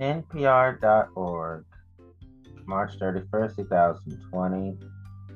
[0.00, 1.64] NPR.org,
[2.66, 4.78] March 31st, 2020,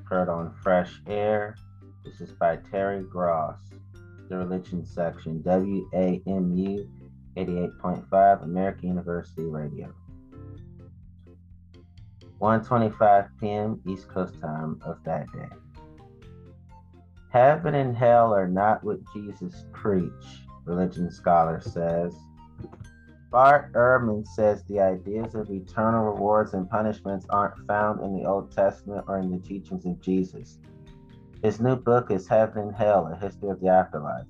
[0.05, 1.57] heard on Fresh Air.
[2.05, 3.59] This is by Terry Gross,
[4.29, 6.89] the religion section, WAMU
[7.37, 9.93] 88.5, American University Radio.
[12.41, 13.81] 1:25 p.m.
[13.89, 15.49] East Coast time of that day.
[17.31, 22.15] Heaven and hell are not what Jesus preached, religion scholar says.
[23.33, 28.53] Bart Ehrman says the ideas of eternal rewards and punishments aren't found in the Old
[28.53, 30.59] Testament or in the teachings of Jesus.
[31.43, 34.27] His new book is Heaven and Hell, A History of the Afterlife.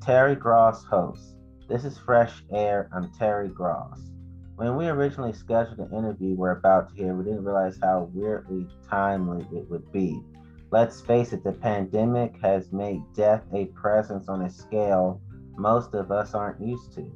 [0.00, 1.34] Terry Gross hosts.
[1.68, 2.88] This is Fresh Air.
[2.94, 4.12] I'm Terry Gross.
[4.54, 8.68] When we originally scheduled the interview we're about to hear, we didn't realize how weirdly
[8.88, 10.22] timely it would be.
[10.70, 15.20] Let's face it, the pandemic has made death a presence on a scale
[15.56, 17.10] most of us aren't used to.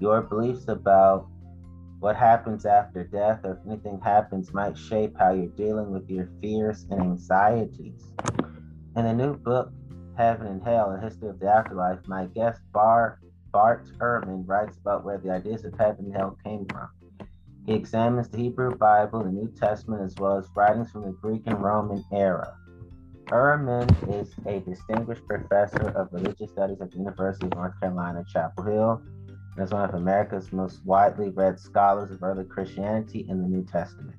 [0.00, 1.28] Your beliefs about
[1.98, 6.30] what happens after death or if anything happens might shape how you're dealing with your
[6.40, 8.02] fears and anxieties.
[8.96, 9.70] In the new book,
[10.16, 13.20] Heaven and Hell, A History of the Afterlife, my guest Bar
[13.52, 16.88] Bart Ehrman writes about where the ideas of heaven and hell came from.
[17.66, 21.42] He examines the Hebrew Bible, the New Testament, as well as writings from the Greek
[21.46, 22.56] and Roman era.
[23.26, 23.88] Ehrman
[24.20, 29.02] is a distinguished professor of religious studies at the University of North Carolina, Chapel Hill,
[29.58, 34.16] is one of America's most widely read scholars of early Christianity and the New Testament.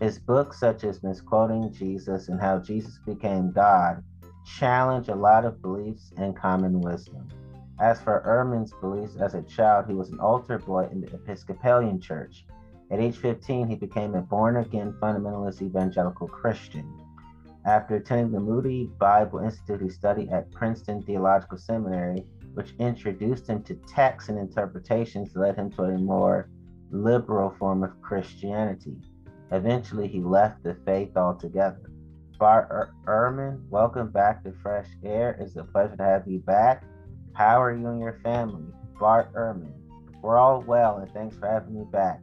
[0.00, 4.02] His books, such as Misquoting Jesus and How Jesus Became God,
[4.44, 7.28] challenge a lot of beliefs and common wisdom.
[7.80, 12.00] As for Ehrman's beliefs as a child, he was an altar boy in the Episcopalian
[12.00, 12.44] Church.
[12.90, 16.86] At age 15, he became a born again fundamentalist evangelical Christian.
[17.64, 23.62] After attending the Moody Bible Institute, he studied at Princeton Theological Seminary, which introduced him
[23.64, 26.50] to texts and interpretations led him to a more
[26.90, 28.96] liberal form of Christianity.
[29.50, 31.90] Eventually, he left the faith altogether.
[32.38, 35.36] Bart er-, Ehrman, welcome back to Fresh Air.
[35.40, 36.84] It's a pleasure to have you back.
[37.34, 38.64] How are you and your family?
[38.98, 39.72] Bart Ehrman.
[40.22, 42.20] We're all well, and thanks for having me back.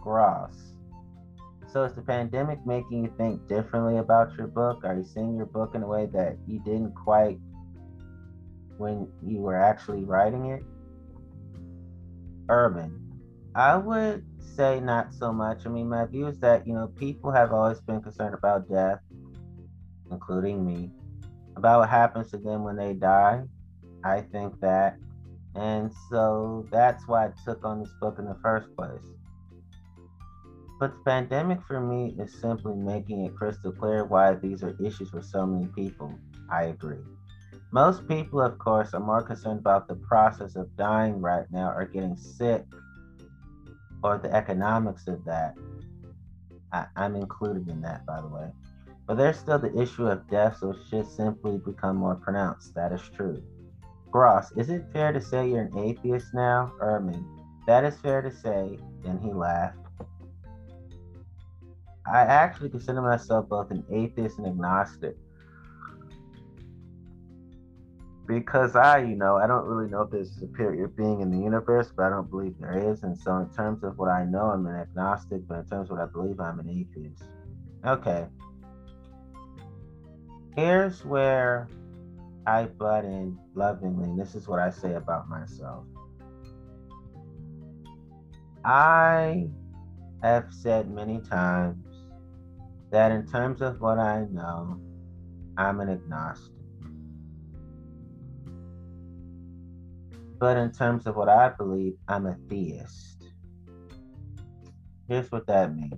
[0.00, 0.56] Gross.
[1.72, 4.84] So, is the pandemic making you think differently about your book?
[4.84, 7.38] Are you seeing your book in a way that you didn't quite
[8.78, 10.62] when you were actually writing it?
[12.48, 13.02] Urban.
[13.54, 14.24] I would
[14.56, 15.66] say not so much.
[15.66, 19.00] I mean, my view is that, you know, people have always been concerned about death,
[20.10, 20.90] including me,
[21.56, 23.42] about what happens to them when they die.
[24.04, 24.96] I think that.
[25.54, 29.00] And so that's why I took on this book in the first place.
[30.78, 35.08] But the pandemic for me is simply making it crystal clear why these are issues
[35.08, 36.12] for so many people.
[36.50, 37.02] I agree.
[37.76, 41.84] Most people, of course, are more concerned about the process of dying right now or
[41.84, 42.64] getting sick
[44.02, 45.54] or the economics of that.
[46.72, 48.50] I, am included in that, by the way.
[49.06, 52.74] But there's still the issue of death, so it should simply become more pronounced.
[52.74, 53.42] That is true.
[54.10, 56.72] Gross, is it fair to say you're an atheist now?
[56.80, 57.26] Ehrman,
[57.66, 58.78] that is fair to say.
[59.02, 59.76] Then he laughed.
[62.10, 65.18] I actually consider myself both an atheist and agnostic.
[68.26, 71.38] Because I, you know, I don't really know if there's a superior being in the
[71.38, 73.02] universe, but I don't believe there is.
[73.04, 75.96] And so, in terms of what I know, I'm an agnostic, but in terms of
[75.96, 77.22] what I believe, I'm an atheist.
[77.84, 78.26] Okay.
[80.56, 81.68] Here's where
[82.46, 84.04] I butt in lovingly.
[84.04, 85.84] and This is what I say about myself.
[88.64, 89.48] I
[90.22, 91.84] have said many times
[92.90, 94.80] that in terms of what I know,
[95.56, 96.55] I'm an agnostic.
[100.38, 103.24] But in terms of what I believe, I'm a theist.
[105.08, 105.94] Here's what that means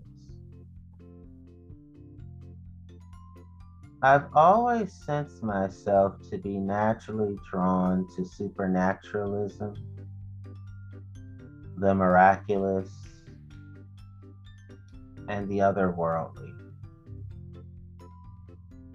[4.00, 9.74] I've always sensed myself to be naturally drawn to supernaturalism,
[11.76, 12.90] the miraculous,
[15.28, 16.54] and the otherworldly.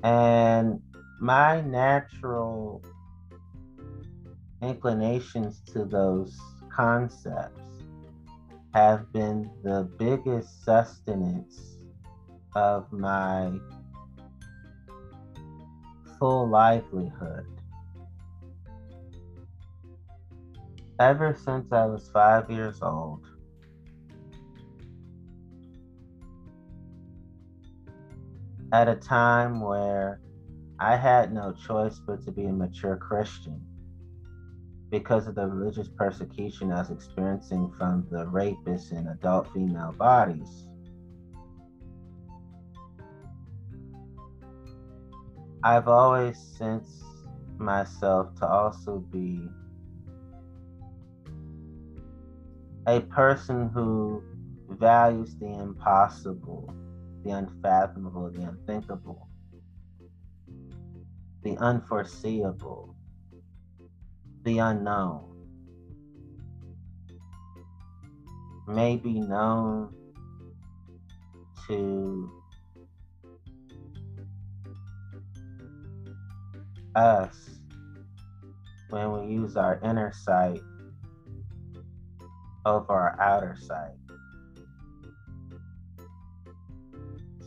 [0.04, 0.82] And
[1.20, 2.82] my natural
[4.64, 6.40] inclinations to those
[6.74, 7.60] concepts
[8.74, 11.78] have been the biggest sustenance
[12.56, 13.52] of my
[16.18, 17.46] full livelihood.
[21.00, 23.20] Ever since I was five years old,
[28.72, 30.20] at a time where
[30.80, 33.62] I had no choice but to be a mature Christian
[34.94, 40.68] because of the religious persecution I was experiencing from the rapists in adult female bodies.
[45.64, 47.04] I've always sensed
[47.58, 49.50] myself to also be
[52.86, 54.22] a person who
[54.70, 56.72] values the impossible,
[57.24, 59.28] the unfathomable, the unthinkable,
[61.42, 62.93] the unforeseeable,
[64.44, 65.30] the unknown.
[68.68, 69.94] May be known
[71.68, 72.32] to
[76.96, 77.50] us
[78.90, 80.62] when we use our inner sight
[82.66, 83.96] over our outer sight.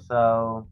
[0.08, 0.66] So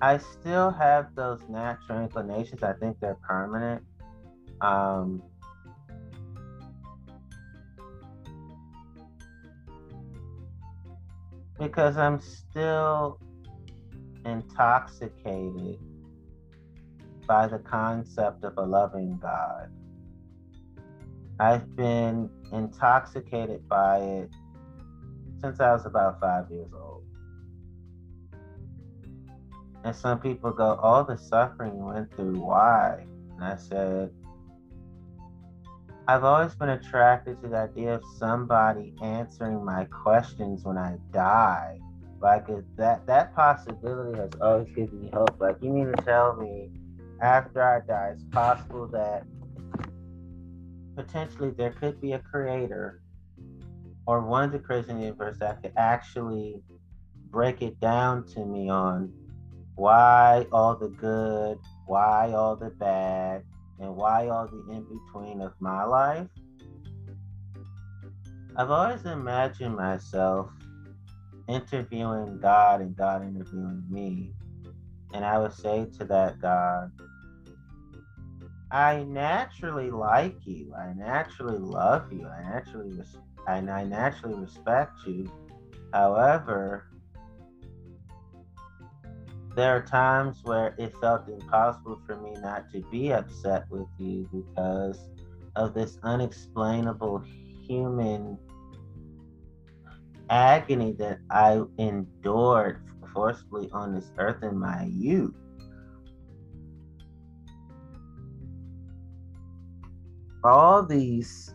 [0.00, 2.62] I still have those natural inclinations.
[2.62, 3.82] I think they're permanent.
[4.60, 5.22] Um,
[11.58, 13.20] because I'm still
[14.24, 15.78] intoxicated
[17.26, 19.70] by the concept of a loving God.
[21.40, 24.30] I've been intoxicated by it
[25.40, 27.04] since I was about five years old.
[29.84, 33.06] And some people go, All the suffering you went through, why?
[33.36, 34.10] And I said,
[36.08, 41.80] I've always been attracted to the idea of somebody answering my questions when I die.
[42.22, 42.46] Like
[42.76, 45.38] that that possibility has always given me hope.
[45.38, 46.70] Like you mean to tell me
[47.20, 49.24] after I die, it's possible that
[50.96, 53.02] potentially there could be a creator
[54.06, 56.62] or one of the creators in the universe that could actually
[57.28, 59.12] break it down to me on
[59.74, 63.44] why all the good, why all the bad,
[63.80, 66.26] and why all the in between of my life.
[68.56, 70.50] I've always imagined myself
[71.48, 74.32] interviewing God and God interviewing me.
[75.14, 76.90] And I would say to that God,
[78.70, 80.74] I naturally like you.
[80.74, 82.26] I naturally love you.
[82.26, 83.16] I naturally res-
[83.46, 85.30] I naturally respect you.
[85.92, 86.87] However,
[89.58, 94.28] there are times where it felt impossible for me not to be upset with you
[94.32, 95.08] because
[95.56, 97.24] of this unexplainable
[97.66, 98.38] human
[100.30, 105.34] agony that I endured forcibly on this earth in my youth.
[110.44, 111.52] all these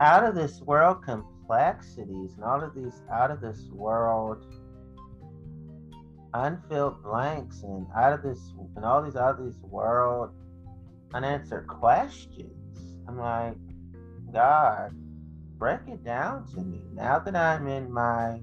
[0.00, 1.04] out of this world
[1.48, 4.44] complexities and all of these out of this world
[6.34, 10.30] unfilled blanks and out of this and all these out of these world
[11.14, 12.98] unanswered questions.
[13.08, 13.56] I'm like,
[14.30, 14.92] God,
[15.56, 16.82] break it down to me.
[16.92, 18.40] Now that I'm in my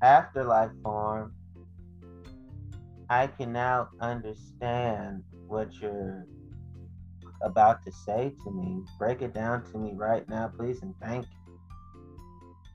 [0.00, 1.34] afterlife form,
[3.10, 6.26] I can now understand what you're
[7.42, 8.82] about to say to me.
[8.98, 11.35] Break it down to me right now, please, and thank you.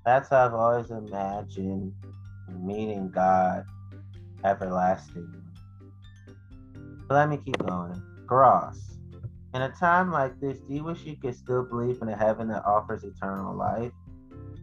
[0.06, 1.94] That's how I've always imagined
[2.50, 3.66] meeting God
[4.44, 5.34] everlasting.
[7.08, 8.02] But let me keep going.
[8.26, 8.98] Gross.
[9.54, 12.48] In a time like this, do you wish you could still believe in a heaven
[12.48, 13.92] that offers eternal life?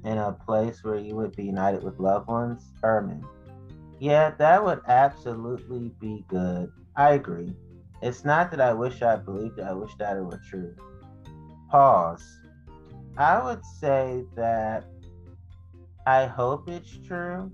[0.05, 2.73] In a place where you would be united with loved ones?
[2.83, 3.23] Ehrman.
[4.01, 6.73] Yeah, that would absolutely be good.
[6.97, 7.55] I agree.
[8.01, 10.75] It's not that I wish I believed it, I wish that it were true.
[11.71, 12.25] Pause.
[13.17, 14.85] I would say that
[16.09, 17.53] I hope it's true.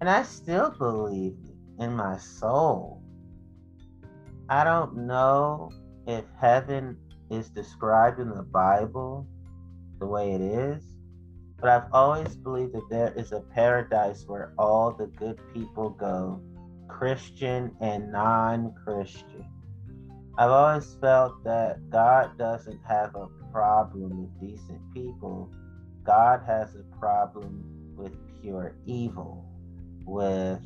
[0.00, 1.36] And I still believe
[1.78, 3.00] in my soul.
[4.48, 5.70] I don't know
[6.08, 6.96] if heaven
[7.30, 9.28] is described in the Bible
[10.00, 10.82] the way it is,
[11.60, 16.42] but I've always believed that there is a paradise where all the good people go,
[16.88, 19.46] Christian and non Christian.
[20.36, 25.48] I've always felt that God doesn't have a problem with decent people,
[26.04, 27.64] God has a problem
[27.96, 29.44] with pure evil,
[30.06, 30.60] with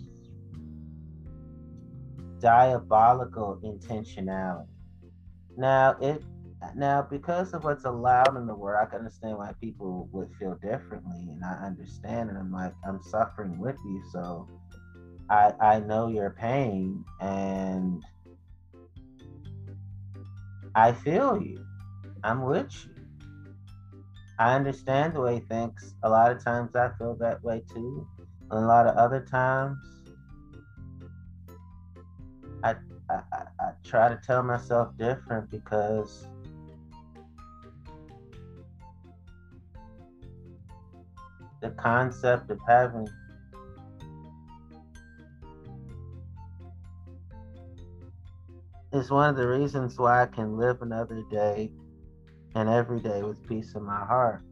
[2.40, 4.66] diabolical intentionality.
[5.56, 6.22] Now, it
[6.74, 10.56] now because of what's allowed in the world, I can understand why people would feel
[10.56, 12.30] differently, and I understand.
[12.30, 14.48] And I'm like, I'm suffering with you, so
[15.30, 18.02] I I know your pain, and
[20.74, 21.64] I feel you.
[22.24, 22.97] I'm with you.
[24.38, 25.94] I understand the way he thinks.
[26.04, 28.06] A lot of times I feel that way too.
[28.50, 29.78] And a lot of other times
[32.62, 32.76] I,
[33.10, 33.20] I,
[33.60, 36.26] I try to tell myself different because
[41.60, 43.08] the concept of having
[48.92, 51.70] is one of the reasons why I can live another day
[52.54, 54.42] and every day with peace in my heart.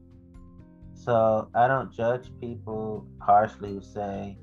[0.95, 4.39] So I don't judge people harshly who say,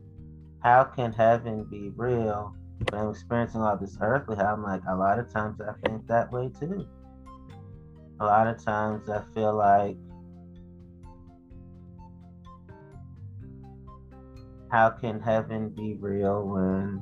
[0.59, 2.55] How can heaven be real
[2.89, 4.37] when I'm experiencing all this earthly?
[4.37, 6.85] I'm like, a lot of times I think that way too.
[8.19, 9.97] A lot of times I feel like
[14.71, 17.01] how can heaven be real when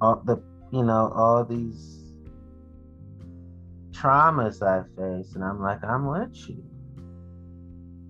[0.00, 0.42] all the
[0.72, 2.01] you know all these
[4.02, 6.62] traumas I face, and I'm like, I'm with you.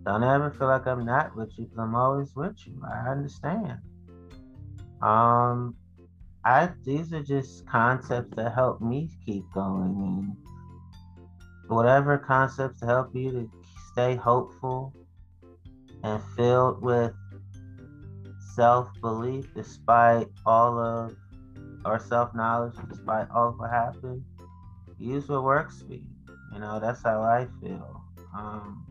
[0.07, 2.81] Don't ever feel like I'm not with you because I'm always with you.
[2.85, 3.79] I understand.
[5.03, 5.77] Um,
[6.45, 10.37] I these are just concepts that help me keep going, and
[11.69, 13.51] whatever concepts to help you to
[13.93, 14.93] stay hopeful
[16.03, 17.13] and filled with
[18.55, 21.17] self belief despite all of
[21.85, 24.25] or self knowledge despite all of what happened.
[25.03, 26.07] Use what works for you.
[26.53, 28.05] You know, that's how I feel.
[28.39, 28.87] Um,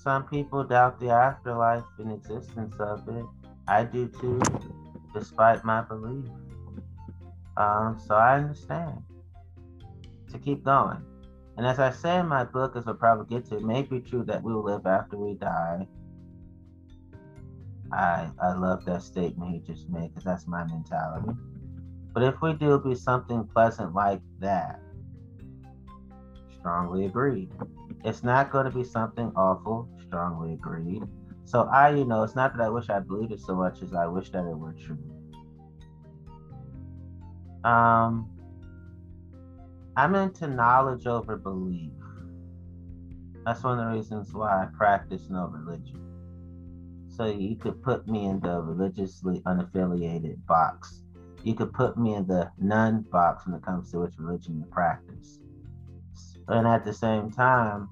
[0.00, 3.24] some people doubt the afterlife and existence of it.
[3.66, 4.40] I do too,
[5.12, 6.30] despite my belief.
[7.56, 9.02] Um, so I understand
[10.30, 11.02] to keep going.
[11.56, 13.98] And as I say in my book, as we'll probably get to, it may be
[13.98, 15.88] true that we will live after we die.
[17.92, 21.30] I I love that statement he just made because that's my mentality.
[22.12, 24.80] But if we do, be something pleasant like that.
[26.58, 27.50] Strongly agreed.
[28.04, 29.88] It's not going to be something awful.
[30.06, 31.02] Strongly agreed.
[31.44, 33.92] So I, you know, it's not that I wish I believed it so much as
[33.92, 34.98] I wish that it were true.
[37.64, 38.30] Um,
[39.96, 41.92] I'm into knowledge over belief.
[43.44, 46.03] That's one of the reasons why I practice no religion.
[47.16, 51.02] So you could put me in the religiously unaffiliated box.
[51.42, 54.66] You could put me in the none box when it comes to which religion you
[54.66, 55.38] practice.
[56.48, 57.88] And at the same time,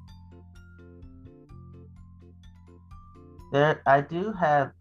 [3.52, 4.72] there I do have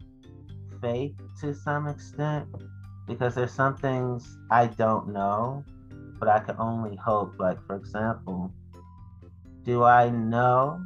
[0.80, 2.48] faith to some extent
[3.06, 5.64] because there's some things I don't know
[6.22, 7.34] but I can only hope.
[7.40, 8.54] Like, for example,
[9.64, 10.80] do I know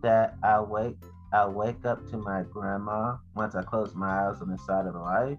[0.00, 0.96] that I'll wake
[1.32, 4.94] I'll wake up to my grandma once I close my eyes on the side of
[4.94, 5.38] life?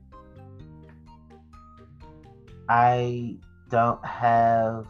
[2.68, 3.38] I
[3.70, 4.88] don't have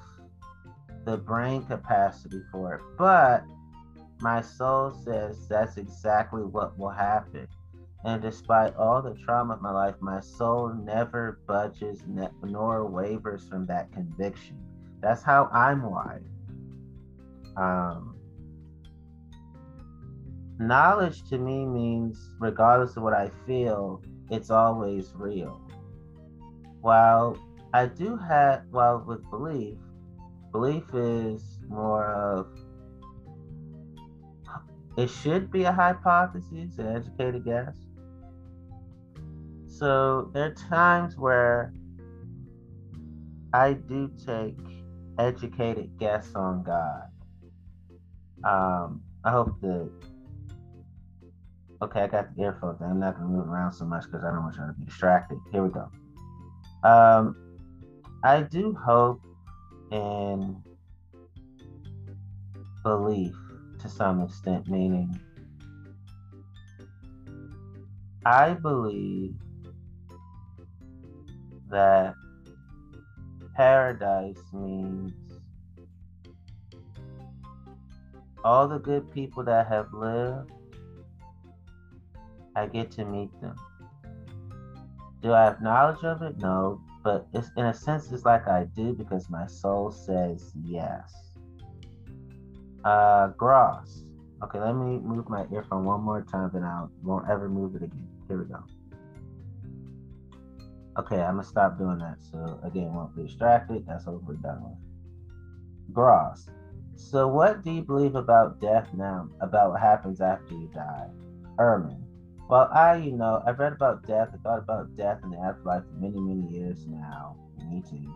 [1.06, 3.44] the brain capacity for it, but
[4.22, 7.48] my soul says that's exactly what will happen.
[8.06, 12.02] And despite all the trauma of my life, my soul never budges
[12.42, 14.58] nor wavers from that conviction.
[15.02, 16.26] That's how I'm wired.
[17.58, 18.13] Um,
[20.60, 25.62] knowledge to me means, regardless of what I feel, it's always real.
[26.82, 27.38] While
[27.74, 29.78] I do have, well, with belief,
[30.52, 32.48] belief is more of
[34.96, 37.76] it should be a hypothesis, an educated guess.
[39.66, 41.74] So there are times where
[43.54, 44.58] I do take
[45.18, 47.08] educated guess on God.
[48.44, 49.92] Um, I hope that.
[51.84, 52.82] Okay, I got the earphones.
[52.82, 55.38] I'm not gonna move around so much because I don't want you to be distracted.
[55.52, 55.92] Here we go.
[56.82, 57.36] Um,
[58.24, 59.22] I do hope
[59.92, 60.64] in
[62.84, 63.36] belief
[63.82, 65.20] to some extent, meaning
[68.26, 69.36] I believe
[71.70, 72.16] that
[73.58, 75.12] paradise means
[78.46, 80.50] all the good people that have lived,
[82.56, 83.56] I get to meet them.
[85.22, 86.38] Do I have knowledge of it?
[86.38, 91.12] No, but it's in a sense it's like I do because my soul says yes.
[92.84, 94.06] Uh, Gross.
[94.44, 97.84] Okay, let me move my earphone one more time, then I won't ever move it
[97.84, 98.08] again.
[98.28, 98.60] Here we go.
[101.00, 102.18] Okay, I'm gonna stop doing that.
[102.22, 103.86] So again, won't be distracted.
[103.88, 105.94] That's what we're done with.
[105.94, 106.50] Gross.
[106.96, 109.30] So what do you believe about death now?
[109.42, 111.08] About what happens after you die?
[111.58, 112.03] Ehrman.
[112.50, 114.30] Well, I, you know, I've read about death.
[114.34, 117.38] I thought about death in the afterlife for many, many years now.
[117.70, 118.14] Me too.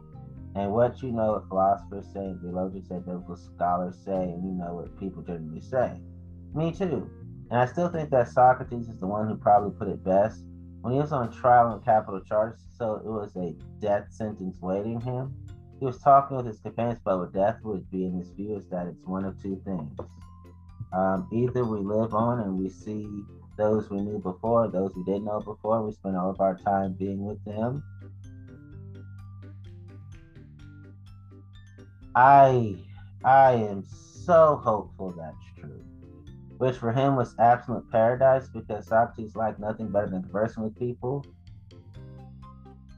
[0.55, 4.99] And what you know, philosophers say, theologians say, biblical scholars say, and you know what
[4.99, 6.01] people generally say.
[6.53, 7.09] Me too.
[7.49, 10.43] And I still think that Socrates is the one who probably put it best.
[10.81, 14.99] When he was on trial on capital charges, so it was a death sentence waiting
[15.01, 15.33] him,
[15.79, 18.67] he was talking with his companions about what death would be, and his view is
[18.69, 19.95] that it's one of two things.
[20.91, 23.07] Um, either we live on and we see
[23.57, 26.93] those we knew before, those we didn't know before, we spent all of our time
[26.93, 27.83] being with them.
[32.15, 32.75] I
[33.23, 35.83] I am so hopeful that's true.
[36.57, 41.25] Which for him was absolute paradise because Socrates liked nothing better than conversing with people.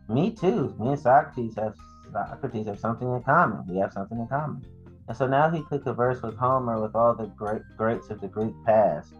[0.07, 0.73] Me too.
[0.79, 1.75] Me and Socrates have
[2.11, 3.65] Socrates have something in common.
[3.67, 4.63] We have something in common.
[5.07, 8.27] And so now he could converse with Homer with all the great greats of the
[8.27, 9.13] Greek past.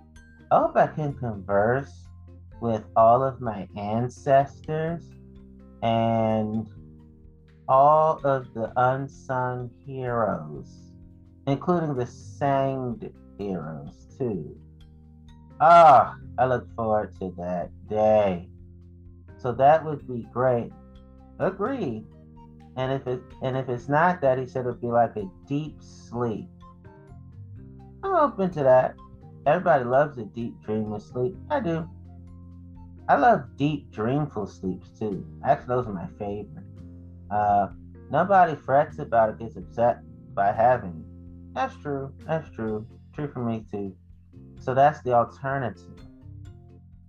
[0.52, 2.08] I hope I can converse
[2.60, 5.04] with all of my ancestors
[5.84, 6.68] and
[7.68, 10.92] all of the unsung heroes,
[11.46, 14.58] including the sanged heroes too.
[15.62, 18.50] Ah, I look forward to that day.
[19.38, 20.72] So that would be great.
[21.38, 22.06] Agreed.
[22.76, 25.30] And if it and if it's not that, he said it would be like a
[25.48, 26.48] deep sleep.
[28.04, 28.96] I'm open to that.
[29.46, 31.36] Everybody loves a deep dreamless sleep.
[31.50, 31.90] I do.
[33.08, 35.26] I love deep dreamful sleeps too.
[35.44, 36.66] Actually, those are my favorite.
[37.32, 37.70] Uh,
[38.12, 40.02] nobody frets about it, gets upset
[40.36, 41.56] by having it.
[41.56, 42.14] That's true.
[42.28, 42.86] That's true.
[43.14, 43.96] True for me too.
[44.60, 45.98] So that's the alternative.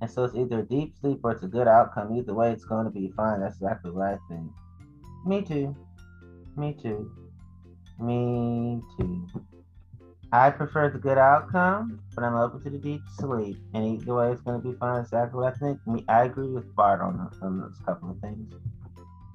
[0.01, 2.17] And so it's either deep sleep or it's a good outcome.
[2.17, 3.41] Either way, it's going to be fine.
[3.41, 4.51] That's exactly what I think.
[5.27, 5.77] Me too.
[6.57, 7.11] Me too.
[7.99, 9.27] Me too.
[10.33, 13.57] I prefer the good outcome, but I'm open to the deep sleep.
[13.75, 15.01] And either way, it's going to be fine.
[15.01, 15.85] Exactly I think.
[15.87, 18.53] Me, I agree with Bart on, on those couple of things.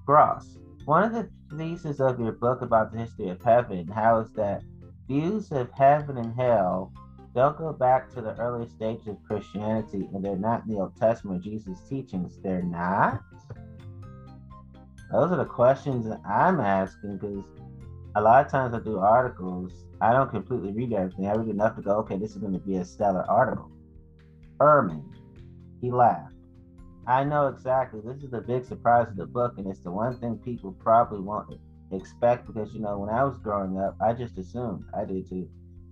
[0.05, 0.57] Gross.
[0.85, 4.63] One of the theses of your book about the history of heaven, how is that
[5.07, 6.93] views of heaven and hell
[7.33, 10.95] don't go back to the early stages of Christianity and they're not in the Old
[10.95, 12.39] Testament Jesus' teachings.
[12.41, 13.21] They're not?
[15.11, 17.43] Those are the questions that I'm asking because
[18.15, 21.27] a lot of times I do articles, I don't completely read everything.
[21.27, 23.71] I read enough to go, okay, this is going to be a stellar article.
[24.59, 25.03] Ehrman,
[25.81, 26.33] he laughed.
[27.07, 28.01] I know exactly.
[28.03, 31.19] This is the big surprise of the book, and it's the one thing people probably
[31.19, 31.59] won't
[31.91, 35.47] expect because, you know, when I was growing up, I just assumed, I did too.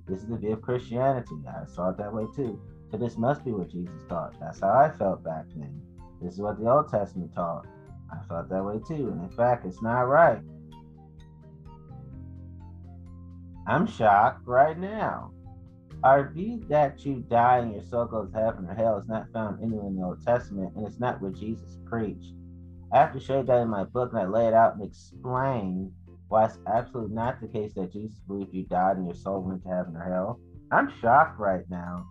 [0.08, 1.36] This is the view of Christianity.
[1.48, 2.60] I saw it that way too.
[2.90, 4.34] So this must be what Jesus taught.
[4.40, 5.82] That's how I felt back then.
[6.22, 7.66] This is what the Old Testament taught.
[8.12, 9.10] I felt that way too.
[9.10, 10.42] And in fact, it's not right.
[13.66, 15.32] I'm shocked right now.
[16.04, 19.32] Our view that you die and your soul goes to heaven or hell is not
[19.32, 22.34] found anywhere in the Old Testament, and it's not what Jesus preached.
[22.92, 24.84] I have to show you that in my book, and I lay it out and
[24.84, 25.94] explain
[26.28, 29.64] why it's absolutely not the case that Jesus believed you died and your soul went
[29.64, 30.40] to heaven or hell.
[30.72, 32.06] I'm shocked right now.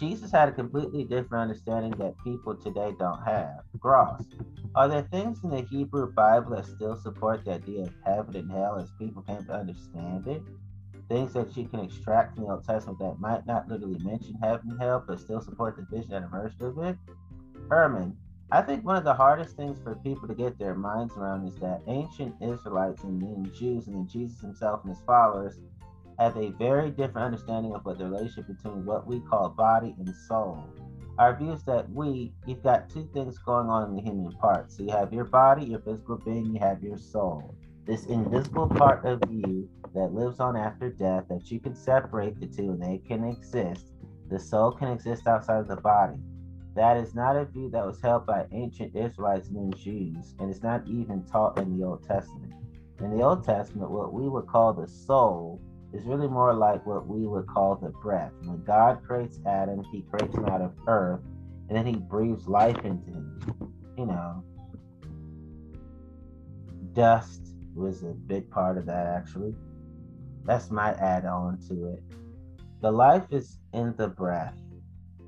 [0.00, 3.60] Jesus had a completely different understanding that people today don't have.
[3.78, 4.24] Gross.
[4.74, 8.50] Are there things in the Hebrew Bible that still support the idea of heaven and
[8.50, 10.40] hell as people came to understand it?
[11.10, 14.70] Things that you can extract from the Old Testament that might not literally mention heaven
[14.70, 16.96] and hell, but still support the vision and immersion of it?
[17.68, 18.16] Herman,
[18.50, 21.56] I think one of the hardest things for people to get their minds around is
[21.56, 25.58] that ancient Israelites and then Jews and then Jesus himself and his followers
[26.20, 30.14] have a very different understanding of what the relationship between what we call body and
[30.28, 30.62] soul.
[31.18, 34.70] Our view is that we, you've got two things going on in the human part.
[34.70, 37.54] So you have your body, your physical being, you have your soul.
[37.86, 42.46] This invisible part of you that lives on after death, that you can separate the
[42.46, 43.86] two and they can exist.
[44.28, 46.18] The soul can exist outside of the body.
[46.76, 50.62] That is not a view that was held by ancient Israelites and Jews, and it's
[50.62, 52.52] not even taught in the Old Testament.
[53.00, 55.60] In the Old Testament, what we would call the soul
[55.92, 58.32] is really more like what we would call the breath.
[58.44, 61.20] When God creates Adam, he creates him out of earth,
[61.68, 63.74] and then he breathes life into him.
[63.98, 64.44] You know,
[66.92, 69.54] dust was a big part of that, actually.
[70.44, 72.02] That's my add on to it.
[72.80, 74.56] The life is in the breath.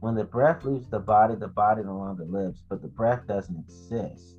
[0.00, 3.56] When the breath leaves the body, the body no longer lives, but the breath doesn't
[3.56, 4.36] exist.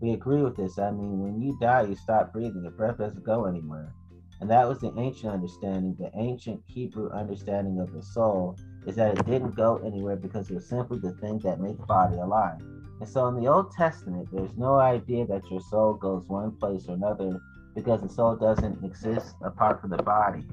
[0.00, 0.78] We agree with this.
[0.78, 3.94] I mean, when you die, you stop breathing, the breath doesn't go anywhere.
[4.40, 5.96] And that was the ancient understanding.
[5.98, 10.54] The ancient Hebrew understanding of the soul is that it didn't go anywhere because it
[10.54, 12.60] was simply the thing that made the body alive.
[13.00, 16.86] And so in the Old Testament, there's no idea that your soul goes one place
[16.88, 17.40] or another
[17.74, 20.44] because the soul doesn't exist apart from the body.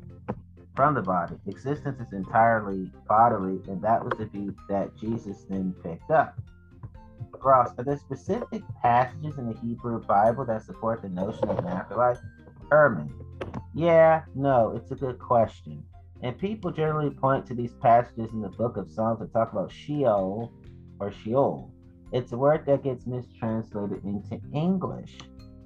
[0.76, 5.74] From the body, existence is entirely bodily, and that was the view that Jesus then
[5.84, 6.36] picked up.
[7.44, 11.68] Ross, are there specific passages in the Hebrew Bible that support the notion of an
[11.68, 12.18] afterlife?
[12.72, 13.12] Ehrman,
[13.74, 15.84] yeah, no, it's a good question.
[16.22, 19.72] And people generally point to these passages in the book of Psalms that talk about
[19.72, 20.54] Sheol
[21.00, 21.72] or Sheol.
[22.14, 25.18] It's a word that gets mistranslated into English.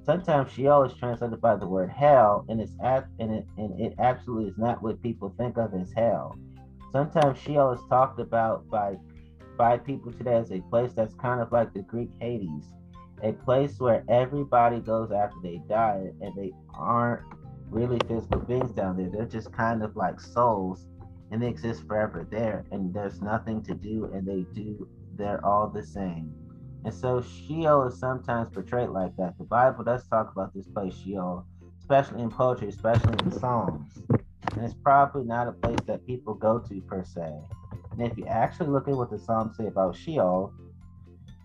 [0.03, 3.93] Sometimes Sheol is translated by the word hell, and it's at, and it, and it
[3.99, 6.35] absolutely is not what people think of as hell.
[6.93, 8.95] Sometimes Sheol is talked about by
[9.57, 12.71] by people today as a place that's kind of like the Greek Hades,
[13.23, 17.23] a place where everybody goes after they die, and they aren't
[17.69, 19.09] really physical beings down there.
[19.09, 20.87] They're just kind of like souls
[21.31, 25.67] and they exist forever there and there's nothing to do and they do they're all
[25.67, 26.33] the same.
[26.85, 29.37] And so Sheol is sometimes portrayed like that.
[29.37, 31.45] The Bible does talk about this place, Sheol,
[31.79, 33.91] especially in poetry, especially in Psalms.
[34.55, 37.33] And it's probably not a place that people go to per se.
[37.91, 40.53] And if you actually look at what the Psalms say about Sheol,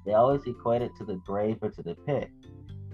[0.05, 2.31] they always equate it to the grave or to the pit.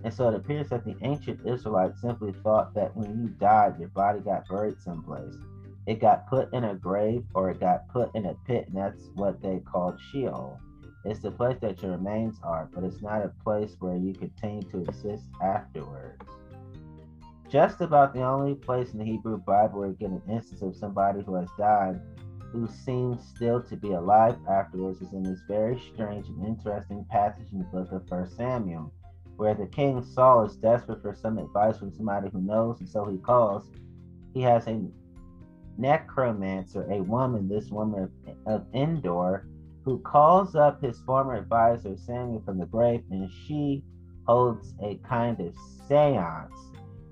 [0.04, 3.88] And so it appears that the ancient Israelites simply thought that when you died, your
[3.88, 5.34] body got buried someplace.
[5.86, 9.10] It got put in a grave or it got put in a pit, and that's
[9.14, 10.60] what they called Sheol.
[11.04, 14.62] It's the place that your remains are, but it's not a place where you continue
[14.70, 16.22] to exist afterwards.
[17.48, 20.76] Just about the only place in the Hebrew Bible where you get an instance of
[20.76, 22.00] somebody who has died
[22.52, 27.46] who seems still to be alive afterwards is in this very strange and interesting passage
[27.52, 28.92] in the book of First Samuel
[29.38, 33.04] where the king Saul is desperate for some advice from somebody who knows, and so
[33.04, 33.70] he calls.
[34.34, 34.82] He has a
[35.78, 38.10] necromancer, a woman, this woman
[38.46, 39.46] of Endor,
[39.84, 43.84] who calls up his former advisor Samuel from the grave, and she
[44.26, 45.54] holds a kind of
[45.86, 46.52] seance.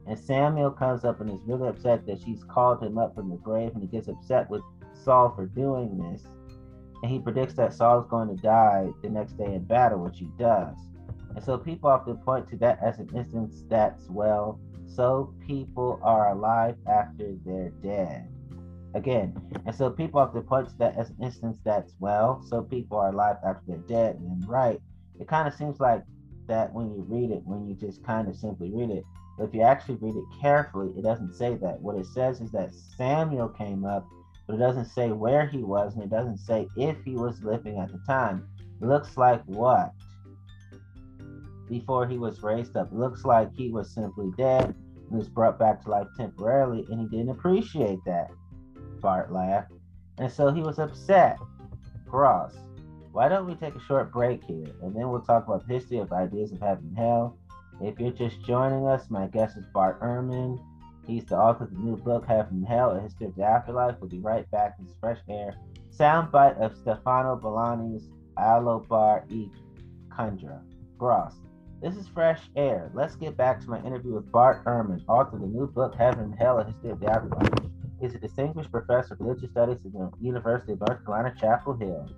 [0.09, 3.37] And Samuel comes up and is really upset that she's called him up from the
[3.37, 4.62] grave, and he gets upset with
[4.95, 6.25] Saul for doing this.
[7.05, 10.19] And he predicts that Saul is going to die the next day in battle, which
[10.19, 10.77] he does.
[11.37, 16.31] And so people often point to that as an instance that's, well, so people are
[16.31, 18.29] alive after they're dead.
[18.94, 22.96] Again, and so people often point to that as an instance that's, well, so people
[22.96, 24.16] are alive after they're dead.
[24.16, 24.81] And right,
[25.20, 26.03] it kind of seems like
[26.49, 29.05] that when you read it, when you just kind of simply read it.
[29.37, 31.79] But if you actually read it carefully, it doesn't say that.
[31.81, 34.07] What it says is that Samuel came up,
[34.46, 37.79] but it doesn't say where he was, and it doesn't say if he was living
[37.79, 38.49] at the time.
[38.81, 39.92] Looks like what?
[41.69, 42.89] Before he was raised up.
[42.93, 44.75] Looks like he was simply dead
[45.09, 48.31] and was brought back to life temporarily, and he didn't appreciate that.
[49.01, 49.73] Bart laughed.
[50.19, 51.39] And so he was upset.
[52.09, 52.55] Cross.
[53.13, 55.99] Why don't we take a short break here, and then we'll talk about the history
[55.99, 57.39] of ideas of heaven and hell.
[57.81, 60.59] If you're just joining us, my guest is Bart Ehrman.
[61.07, 63.97] He's the author of the new book, Heaven and Hell, A History of the Afterlife.
[64.01, 65.55] We'll be right back in fresh air.
[65.97, 69.49] Soundbite of Stefano Bollani's Allo Bar E
[70.09, 70.61] Kundra.
[70.99, 71.35] Gross.
[71.83, 72.91] This is Fresh Air.
[72.95, 76.21] Let's get back to my interview with Bart Ehrman, author of the new book, Heaven
[76.21, 77.71] and Hell, A History of the Afterlife.
[78.01, 82.09] He's a distinguished professor of religious studies at the University of North Carolina, Chapel Hill.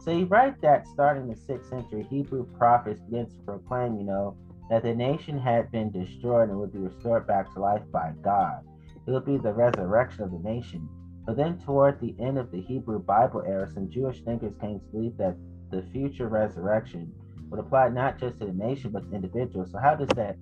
[0.00, 4.34] So you write that starting the 6th century, Hebrew prophets begin to proclaim, you know,
[4.70, 8.66] that the nation had been destroyed and would be restored back to life by God.
[9.06, 10.88] It would be the resurrection of the nation.
[11.26, 14.86] But then, toward the end of the Hebrew Bible era, some Jewish thinkers came to
[14.86, 15.36] believe that
[15.70, 17.12] the future resurrection
[17.52, 19.70] would apply not just to the nation but to individuals.
[19.72, 20.36] So how does that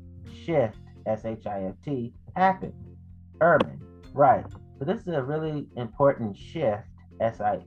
[0.45, 2.73] shift, S H I F T, happen?
[3.41, 3.81] Ehrman,
[4.15, 4.45] right.
[4.79, 6.85] So this is a really important shift,
[7.21, 7.59] S I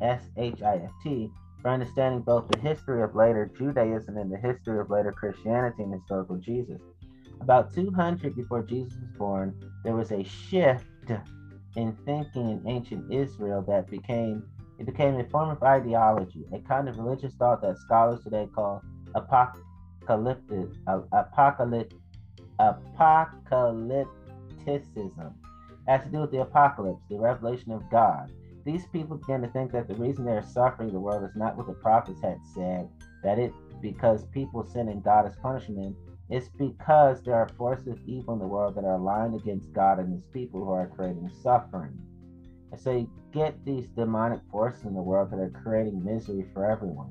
[0.00, 1.30] S H I F T,
[1.62, 5.94] for understanding both the history of later Judaism and the history of later Christianity and
[5.94, 6.80] historical Jesus.
[7.40, 10.86] About 200 before Jesus was born, there was a shift
[11.76, 14.42] in thinking in ancient Israel that became
[14.78, 18.82] it became a form of ideology, a kind of religious thought that scholars today call
[19.14, 20.68] apocalyptic,
[21.12, 21.98] apocalyptic,
[22.58, 24.08] apocalypticism.
[24.66, 28.32] It has to do with the apocalypse, the revelation of God.
[28.64, 31.56] These people began to think that the reason they are suffering the world is not
[31.56, 32.88] what the prophets had said,
[33.22, 35.94] that it because people sin and God is punishing them.
[36.30, 39.98] It's because there are forces of evil in the world that are aligned against God
[39.98, 41.98] and his people who are creating suffering.
[42.78, 47.10] So you get these demonic forces in the world that are creating misery for everyone.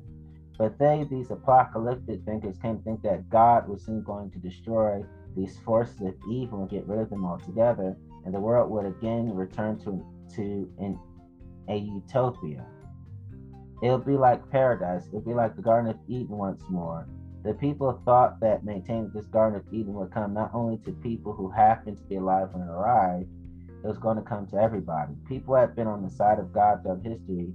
[0.58, 5.04] But they, these apocalyptic thinkers, came to think that God was soon going to destroy
[5.36, 9.34] these forces of evil and get rid of them altogether, and the world would again
[9.34, 10.06] return to
[10.36, 10.98] to an,
[11.68, 12.66] a utopia.
[13.84, 15.08] It'll be like paradise.
[15.08, 17.08] It'll be like the Garden of Eden once more.
[17.44, 21.34] The people thought that maintaining this Garden of Eden would come not only to people
[21.34, 23.28] who happened to be alive when it arrived,
[23.88, 25.14] was going to come to everybody.
[25.28, 27.54] People have been on the side of God throughout history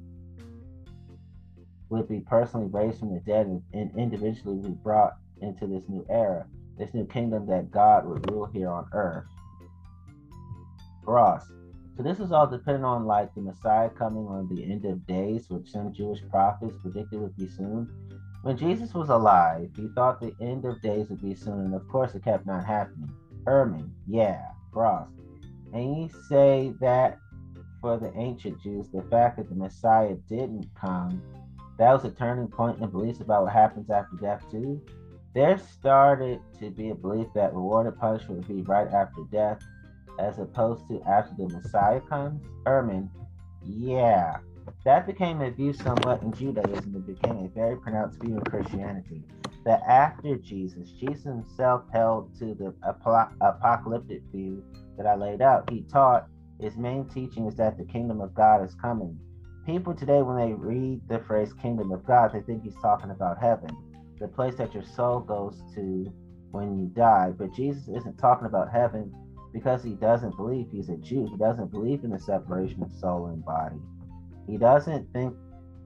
[1.89, 6.47] would be personally raised from the dead and individually be brought into this new era,
[6.79, 9.25] this new kingdom that God would rule here on earth.
[11.05, 11.43] Gross.
[11.97, 15.49] So this is all dependent on like the Messiah coming on the end of days,
[15.49, 17.89] which some Jewish prophets predicted would be soon.
[18.43, 21.89] When Jesus was alive, he thought the end of days would be soon, and of
[21.89, 23.11] course it kept not happening.
[23.45, 25.11] Herman, yeah, Frost.
[25.73, 27.19] And you say that
[27.81, 31.23] for the ancient Jews, the fact that the Messiah didn't come,
[31.79, 34.81] that was a turning point in beliefs about what happens after death too.
[35.35, 39.63] There started to be a belief that reward and punishment would be right after death,
[40.19, 42.43] as opposed to after the Messiah comes.
[42.67, 43.11] Herman,
[43.65, 44.39] yeah,
[44.85, 46.97] that became a view somewhat in Judaism.
[46.97, 49.23] It became a very pronounced view in Christianity.
[49.65, 54.65] That after Jesus, Jesus himself held to the apocalyptic view
[54.99, 55.71] that I laid out.
[55.71, 56.27] He taught
[56.61, 59.19] his main teaching is that the kingdom of God is coming.
[59.65, 63.39] People today, when they read the phrase kingdom of God, they think he's talking about
[63.39, 63.71] heaven,
[64.19, 66.13] the place that your soul goes to
[66.51, 67.33] when you die.
[67.37, 69.15] But Jesus isn't talking about heaven
[69.53, 71.29] because he doesn't believe he's a Jew.
[71.31, 73.81] He doesn't believe in the separation of soul and body.
[74.47, 75.35] He doesn't think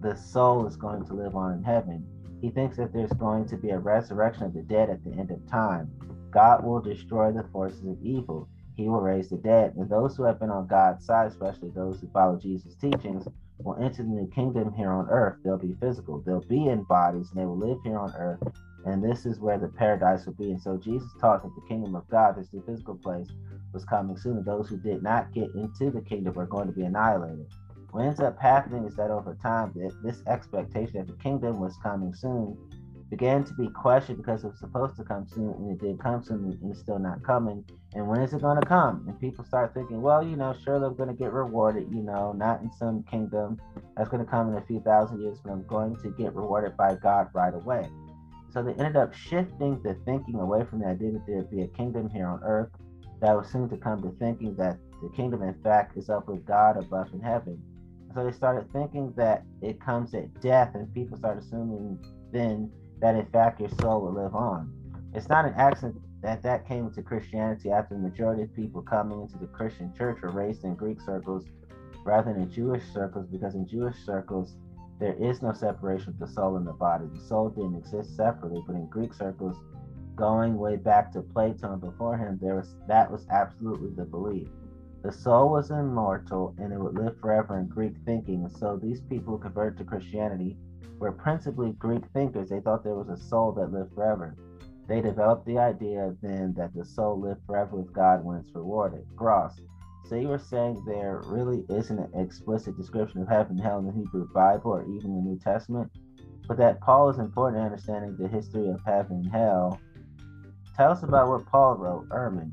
[0.00, 2.06] the soul is going to live on in heaven.
[2.40, 5.30] He thinks that there's going to be a resurrection of the dead at the end
[5.30, 5.90] of time.
[6.30, 8.48] God will destroy the forces of evil
[8.82, 9.74] he will raise the dead.
[9.76, 13.26] And those who have been on God's side, especially those who follow Jesus' teachings,
[13.58, 15.36] will enter the new kingdom here on earth.
[15.44, 18.42] They'll be physical, they'll be in bodies, and they will live here on earth.
[18.84, 20.50] And this is where the paradise will be.
[20.50, 23.28] And so Jesus taught that the kingdom of God, this new physical place,
[23.72, 24.38] was coming soon.
[24.38, 27.46] And those who did not get into the kingdom are going to be annihilated.
[27.92, 32.12] What ends up happening is that over time, this expectation that the kingdom was coming
[32.12, 32.58] soon
[33.12, 36.24] began to be questioned because it was supposed to come soon and it did come
[36.24, 37.62] soon and it's still not coming.
[37.92, 39.04] And when is it going to come?
[39.06, 42.32] And people start thinking, well, you know, surely I'm going to get rewarded, you know,
[42.32, 43.60] not in some kingdom
[43.94, 46.74] that's going to come in a few thousand years, but I'm going to get rewarded
[46.78, 47.86] by God right away.
[48.50, 51.68] So they ended up shifting the thinking away from the idea that there'd be a
[51.68, 52.70] kingdom here on earth
[53.20, 56.46] that was soon to come to thinking that the kingdom, in fact, is up with
[56.46, 57.62] God above in heaven.
[58.14, 61.98] So they started thinking that it comes at death, and people started assuming
[62.32, 62.70] then
[63.02, 64.72] that in fact your soul will live on.
[65.12, 69.20] It's not an accident that that came into Christianity after the majority of people coming
[69.20, 71.44] into the Christian church were raised in Greek circles
[72.04, 74.54] rather than in Jewish circles, because in Jewish circles
[75.00, 77.06] there is no separation of the soul and the body.
[77.12, 79.56] The soul didn't exist separately, but in Greek circles,
[80.14, 84.46] going way back to Plato and before him, there was that was absolutely the belief.
[85.02, 88.44] The soul was immortal and it would live forever in Greek thinking.
[88.44, 90.56] And so these people who converted to Christianity
[91.02, 92.48] were principally Greek thinkers.
[92.48, 94.36] They thought there was a soul that lived forever.
[94.86, 99.04] They developed the idea then that the soul lived forever with God when it's rewarded.
[99.16, 99.60] Gross.
[100.08, 103.86] So you were saying there really isn't an explicit description of heaven and hell in
[103.86, 105.90] the Hebrew Bible or even the New Testament,
[106.46, 109.80] but that Paul is important in understanding the history of heaven and hell.
[110.76, 112.52] Tell us about what Paul wrote, Ehrman.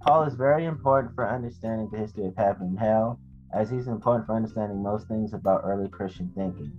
[0.00, 3.20] Paul is very important for understanding the history of heaven and hell,
[3.52, 6.72] as he's important for understanding most things about early Christian thinking.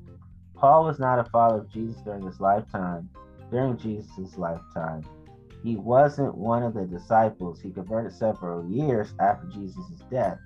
[0.61, 3.09] Paul was not a follower of Jesus during his lifetime.
[3.49, 5.03] During Jesus' lifetime,
[5.63, 7.59] he wasn't one of the disciples.
[7.59, 10.37] He converted several years after Jesus' death.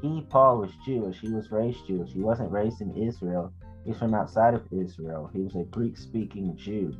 [0.00, 1.18] He, Paul, was Jewish.
[1.18, 2.12] He was raised Jewish.
[2.12, 3.52] He wasn't raised in Israel.
[3.84, 5.28] He's from outside of Israel.
[5.32, 6.96] He was a Greek speaking Jew.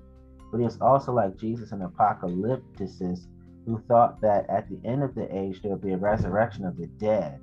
[0.50, 3.28] But he was also like Jesus, an apocalypticist
[3.66, 6.76] who thought that at the end of the age there would be a resurrection of
[6.76, 7.38] the dead.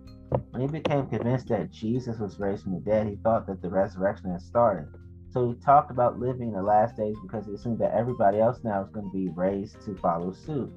[0.49, 3.69] When he became convinced that Jesus was raised from the dead, he thought that the
[3.69, 4.89] resurrection had started.
[5.31, 8.59] So he talked about living in the last days because he assumed that everybody else
[8.63, 10.71] now is going to be raised to follow suit.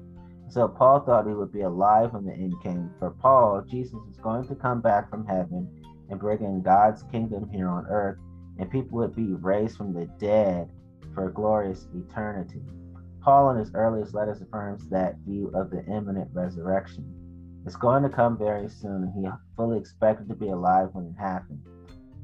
[0.49, 2.91] So Paul thought he would be alive when the end came.
[2.99, 5.67] For Paul, Jesus was going to come back from heaven
[6.09, 8.17] and bring in God's kingdom here on earth,
[8.57, 10.69] and people would be raised from the dead
[11.13, 12.61] for a glorious eternity.
[13.21, 17.11] Paul, in his earliest letters, affirms that view of the imminent resurrection.
[17.65, 21.19] It's going to come very soon, and he fully expected to be alive when it
[21.19, 21.61] happened.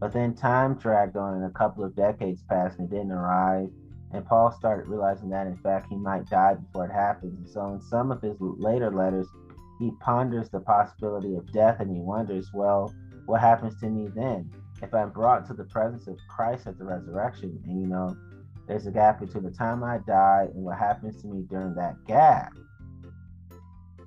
[0.02, 3.70] But then time dragged on and a couple of decades passed and it didn't arrive.
[4.12, 7.38] And Paul started realizing that, in fact, he might die before it happens.
[7.38, 9.28] And so, in some of his later letters,
[9.80, 12.94] he ponders the possibility of death and he wonders, well,
[13.28, 14.52] what happens to me then?
[14.82, 18.18] If I'm brought to the presence of Christ at the resurrection, and you know,
[18.68, 21.96] there's a gap between the time I die and what happens to me during that
[22.08, 22.54] gap.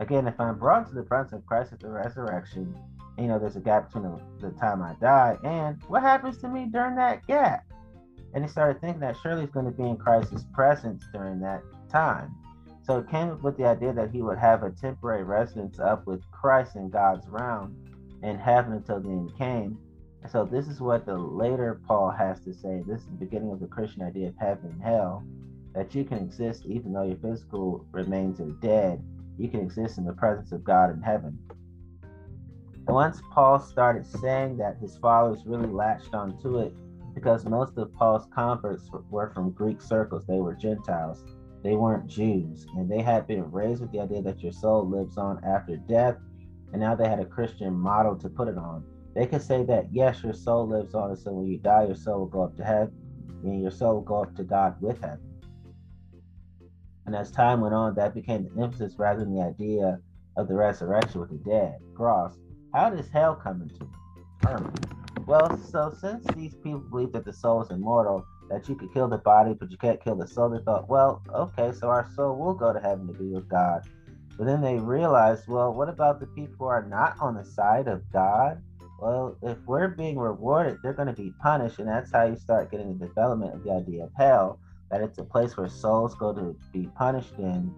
[0.01, 2.75] Again, if I'm brought to the presence of Christ at the resurrection,
[3.19, 6.49] you know, there's a gap between the, the time I die and what happens to
[6.49, 7.65] me during that gap.
[8.35, 12.35] And he started thinking that he's going to be in Christ's presence during that time.
[12.83, 16.07] So it came up with the idea that he would have a temporary residence up
[16.07, 17.77] with Christ in God's realm
[18.23, 19.79] in heaven until the end came.
[20.23, 22.83] And so this is what the later Paul has to say.
[22.87, 25.23] This is the beginning of the Christian idea of heaven and hell,
[25.75, 29.03] that you can exist even though your physical remains are dead.
[29.39, 31.39] You can exist in the presence of God in heaven.
[32.87, 36.75] Once Paul started saying that, his followers really latched onto it
[37.15, 40.27] because most of Paul's converts were from Greek circles.
[40.27, 41.25] They were Gentiles,
[41.63, 45.17] they weren't Jews, and they had been raised with the idea that your soul lives
[45.17, 46.17] on after death,
[46.73, 48.85] and now they had a Christian model to put it on.
[49.15, 51.95] They could say that, yes, your soul lives on, and so when you die, your
[51.95, 52.93] soul will go up to heaven,
[53.43, 55.21] and your soul will go up to God with heaven.
[57.07, 60.01] And as time went on, that became the emphasis rather than the idea
[60.37, 61.79] of the resurrection with the dead.
[61.95, 62.37] Gross.
[62.75, 65.27] How does hell come into it?
[65.27, 69.09] Well, so since these people believe that the soul is immortal, that you could kill
[69.09, 72.37] the body, but you can't kill the soul, they thought, well, okay, so our soul
[72.37, 73.83] will go to heaven to be with God.
[74.37, 77.87] But then they realized, well, what about the people who are not on the side
[77.87, 78.61] of God?
[79.01, 81.79] Well, if we're being rewarded, they're going to be punished.
[81.79, 84.59] And that's how you start getting the development of the idea of hell
[84.91, 87.73] that it's a place where souls go to be punished in,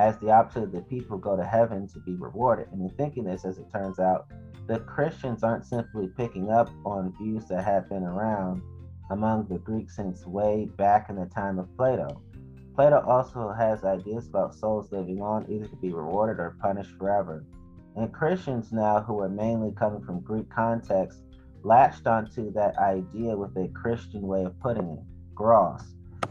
[0.00, 2.68] as the opposite of the people who go to heaven to be rewarded.
[2.72, 4.28] And in thinking this, as it turns out,
[4.66, 8.62] the Christians aren't simply picking up on views that have been around
[9.10, 12.22] among the Greeks since way back in the time of Plato.
[12.74, 17.44] Plato also has ideas about souls living on, either to be rewarded or punished forever.
[17.96, 21.20] And Christians now, who are mainly coming from Greek context,
[21.62, 25.00] latched onto that idea with a Christian way of putting it.
[25.34, 25.82] Gross.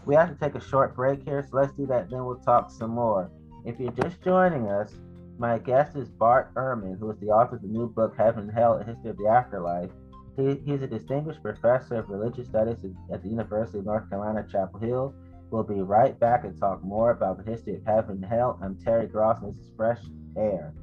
[0.05, 2.71] We have to take a short break here, so let's do that, then we'll talk
[2.71, 3.29] some more.
[3.65, 4.93] If you're just joining us,
[5.38, 8.52] my guest is Bart Ehrman, who is the author of the new book Heaven and
[8.52, 9.89] Hell, A History of the Afterlife.
[10.38, 12.78] He, he's a distinguished professor of religious studies
[13.12, 15.13] at the University of North Carolina, Chapel Hill.
[15.52, 18.58] We'll be right back and talk more about the history of heaven and hell.
[18.63, 20.02] I'm Terry Gross, and this is Fresh
[20.38, 20.74] Air.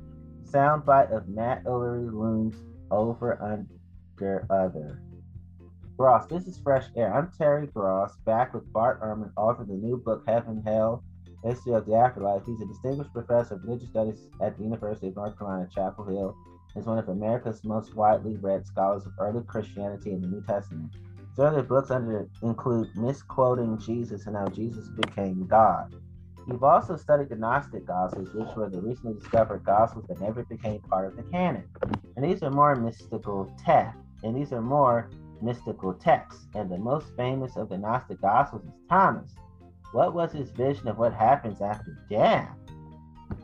[0.45, 2.57] Soundbite of Matt Ulery looms
[2.91, 5.03] over under other.
[5.97, 7.15] Gross, this is Fresh Air.
[7.15, 11.03] I'm Terry Gross, back with Bart Ehrman, author of the new book Heaven and Hell,
[11.47, 12.43] History of the Afterlife.
[12.45, 16.37] He's a distinguished professor of religious studies at the University of North Carolina, Chapel Hill.
[16.75, 20.43] and is one of America's most widely read scholars of early Christianity and the New
[20.43, 20.93] Testament.
[21.31, 25.95] His other books under include Misquoting Jesus and How Jesus Became God.
[26.49, 30.81] You've also studied the Gnostic Gospels, which were the recently discovered Gospels that never became
[30.83, 31.65] part of the canon.
[32.17, 34.01] And these are more mystical texts.
[34.23, 35.11] And these are more
[35.43, 39.35] mystical texts, and the most famous of the Gnostic Gospels is Thomas.
[39.93, 42.55] What was his vision of what happens after death?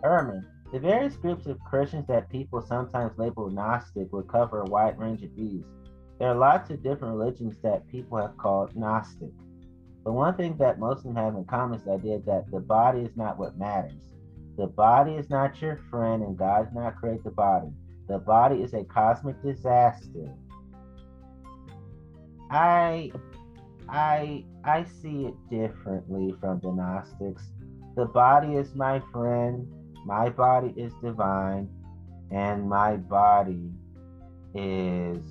[0.02, 4.98] Ehrman, the various groups of Christians that people sometimes label Gnostic would cover a wide
[4.98, 5.64] range of views.
[6.18, 9.32] There are lots of different religions that people have called Gnostic.
[10.04, 12.60] But one thing that most of them have in common is the idea that the
[12.60, 14.00] body is not what matters.
[14.56, 17.70] The body is not your friend, and God did not create the body.
[18.08, 20.34] The body is a cosmic disaster
[22.52, 23.10] I
[23.92, 27.50] I I see it differently from the Gnostics.
[27.94, 29.68] The body is my friend,
[30.06, 31.68] my body is divine,
[32.30, 33.70] and my body
[34.54, 35.22] is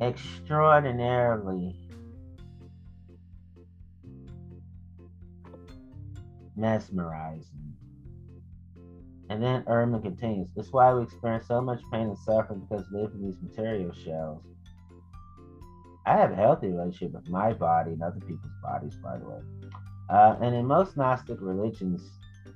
[0.00, 1.76] extraordinarily
[6.56, 7.59] mesmerizing.
[9.30, 13.00] And then Ehrman continues, That's why we experience so much pain and suffering because we
[13.00, 14.42] live in these material shells.
[16.04, 19.40] I have a healthy relationship with my body and other people's bodies, by the way.
[20.10, 22.02] Uh, and in most Gnostic religions,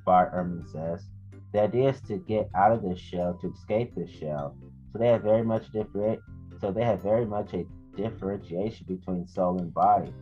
[0.04, 1.06] Bart Ehrman says,
[1.52, 4.56] the idea is to get out of this shell, to escape this shell.
[4.92, 6.18] So they have very much different.
[6.60, 7.64] So they have very much a
[7.96, 10.12] differentiation between soul and body.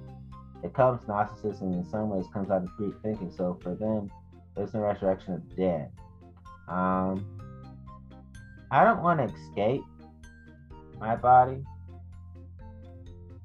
[0.62, 3.33] It comes Gnosticism in some ways comes out of Greek thinking.
[3.35, 4.11] So for them,
[4.55, 5.91] there's no resurrection of the dead.
[6.68, 7.27] Um,
[8.70, 9.83] I don't want to escape
[10.98, 11.62] my body.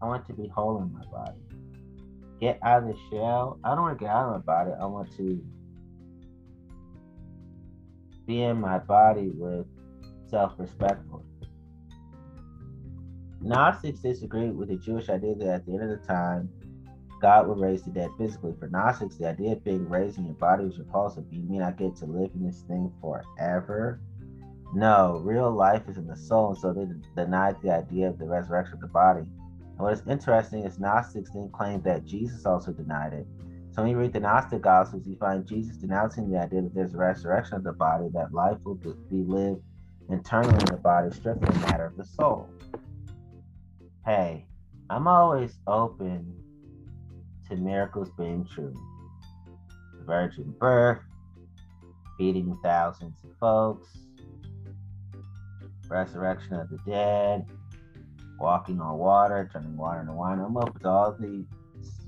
[0.01, 1.39] I want to be whole in my body.
[2.39, 3.59] Get out of the shell.
[3.63, 4.71] I don't want to get out of my body.
[4.79, 5.43] I want to
[8.27, 9.65] be in my body with
[10.29, 11.25] self respectful.
[13.41, 16.49] Gnostics disagree with the Jewish idea that at the end of the time,
[17.21, 18.53] God will raise the dead physically.
[18.59, 21.25] For Gnostics, the idea of being raised in your body was repulsive.
[21.31, 23.99] You mean I get to live in this thing forever?
[24.73, 28.25] No, real life is in the soul, and so they denied the idea of the
[28.25, 29.21] resurrection of the body.
[29.21, 33.25] And what is interesting is Gnostics then claim that Jesus also denied it.
[33.71, 36.95] So when you read the Gnostic Gospels, you find Jesus denouncing the idea that there's
[36.95, 39.61] a resurrection of the body, that life will be lived
[40.09, 42.49] internally in the body, strictly a matter of the soul.
[44.05, 44.47] Hey,
[44.89, 46.33] I'm always open
[47.49, 48.73] to miracles being true.
[49.97, 51.01] The virgin birth,
[52.17, 53.89] feeding thousands of folks,
[55.89, 57.45] resurrection of the dead,
[58.39, 60.39] walking on water, turning water into wine.
[60.39, 61.45] I'm open to all the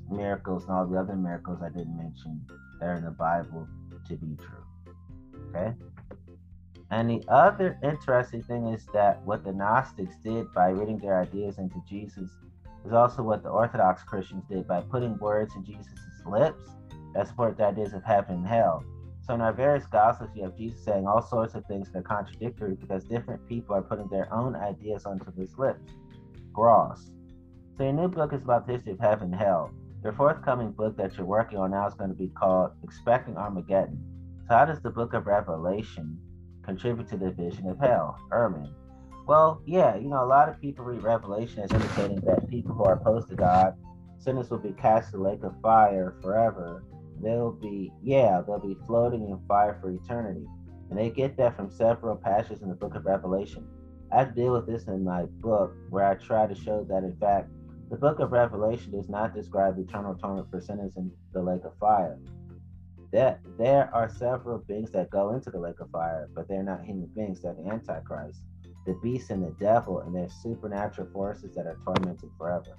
[0.09, 2.41] miracles and all the other miracles I didn't mention
[2.79, 3.67] that are in the Bible
[4.07, 4.93] to be true.
[5.49, 5.73] Okay.
[6.91, 11.59] And the other interesting thing is that what the Gnostics did by reading their ideas
[11.59, 12.31] into Jesus
[12.85, 15.87] is also what the Orthodox Christians did by putting words in Jesus'
[16.25, 16.63] lips
[17.13, 18.83] that support the ideas of heaven and hell.
[19.25, 22.01] So in our various gospels, you have Jesus saying all sorts of things that are
[22.01, 25.91] contradictory because different people are putting their own ideas onto his lips.
[26.51, 27.11] Gross.
[27.77, 29.71] So your new book is about the history of heaven and hell.
[30.03, 34.03] Your forthcoming book that you're working on now is going to be called Expecting Armageddon.
[34.47, 36.17] So how does the book of Revelation
[36.63, 38.17] contribute to the vision of hell?
[38.31, 38.73] Ehrman.
[39.29, 42.83] Well, yeah, you know, a lot of people read Revelation as indicating that people who
[42.85, 43.75] are opposed to God,
[44.17, 46.83] sinners will be cast in the lake of fire forever.
[47.21, 50.47] They'll be, yeah, they'll be floating in fire for eternity.
[50.89, 53.67] And they get that from several passages in the book of Revelation.
[54.11, 57.51] I deal with this in my book where I try to show that, in fact,
[57.91, 61.77] the book of Revelation does not describe eternal torment for sinners in the lake of
[61.79, 62.17] fire.
[63.11, 66.83] That there are several beings that go into the lake of fire, but they're not
[66.83, 68.41] human beings, they're the Antichrist
[68.85, 72.77] the beast and the devil and their supernatural forces that are tormented forever.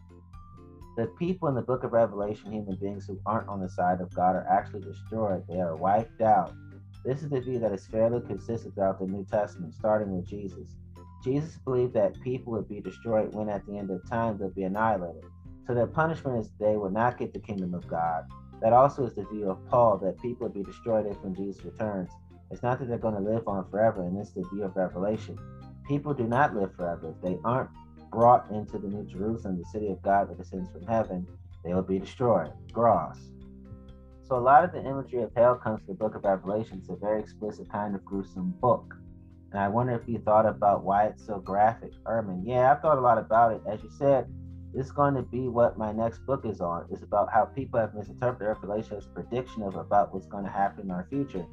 [0.97, 4.13] The people in the book of Revelation, human beings who aren't on the side of
[4.15, 5.45] God, are actually destroyed.
[5.49, 6.53] They are wiped out.
[7.05, 10.77] This is the view that is fairly consistent throughout the New Testament, starting with Jesus.
[11.23, 14.65] Jesus believed that people would be destroyed when at the end of time they'll be
[14.65, 15.25] annihilated.
[15.67, 18.25] So their punishment is they will not get the kingdom of God.
[18.61, 21.65] That also is the view of Paul that people will be destroyed if when Jesus
[21.65, 22.11] returns.
[22.51, 24.77] It's not that they're going to live on forever, and this is the view of
[24.77, 25.39] Revelation.
[25.91, 27.13] People do not live forever.
[27.17, 27.69] If they aren't
[28.13, 31.27] brought into the New Jerusalem, the city of God that descends from heaven,
[31.65, 32.53] they will be destroyed.
[32.71, 33.19] Gross.
[34.23, 36.79] So a lot of the imagery of hell comes from the book of Revelation.
[36.79, 38.95] It's a very explicit kind of gruesome book.
[39.51, 41.91] And I wonder if you thought about why it's so graphic.
[42.07, 43.63] Ehrman, yeah, I've thought a lot about it.
[43.69, 44.33] As you said,
[44.73, 46.87] it's going to be what my next book is on.
[46.93, 50.51] It's about how people have misinterpreted Revelation as a prediction of about what's going to
[50.53, 51.45] happen in our future.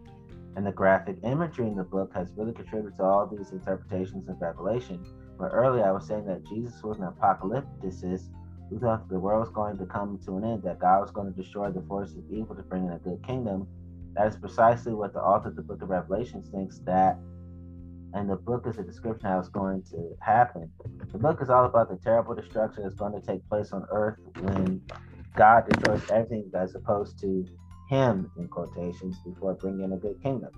[0.58, 4.41] And the graphic imagery in the book has really contributed to all these interpretations of
[4.41, 5.05] Revelation.
[5.38, 8.24] Where earlier I was saying that Jesus was an apocalypticist
[8.68, 11.32] who thought the world was going to come to an end, that God was going
[11.32, 13.68] to destroy the forces of evil to bring in a good kingdom.
[14.16, 17.20] That is precisely what the author of the book of Revelation thinks that,
[18.16, 20.72] and the book is a description of how it's going to happen.
[21.12, 24.18] The book is all about the terrible destruction that's going to take place on earth
[24.39, 24.82] when
[25.36, 27.45] God destroys everything as opposed to
[27.89, 30.51] him in quotations before bringing a good kingdom.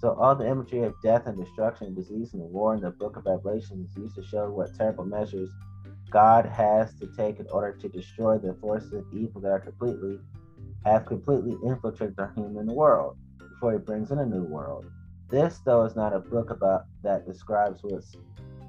[0.00, 3.26] So all the imagery of death and destruction, disease and war in the book of
[3.26, 5.50] Revelation is used to show what terrible measures
[6.10, 10.18] God has to take in order to destroy the forces of evil that are completely
[10.84, 14.86] have completely infiltrated the human world before he brings in a new world.
[15.28, 18.16] This though is not a book about that describes what's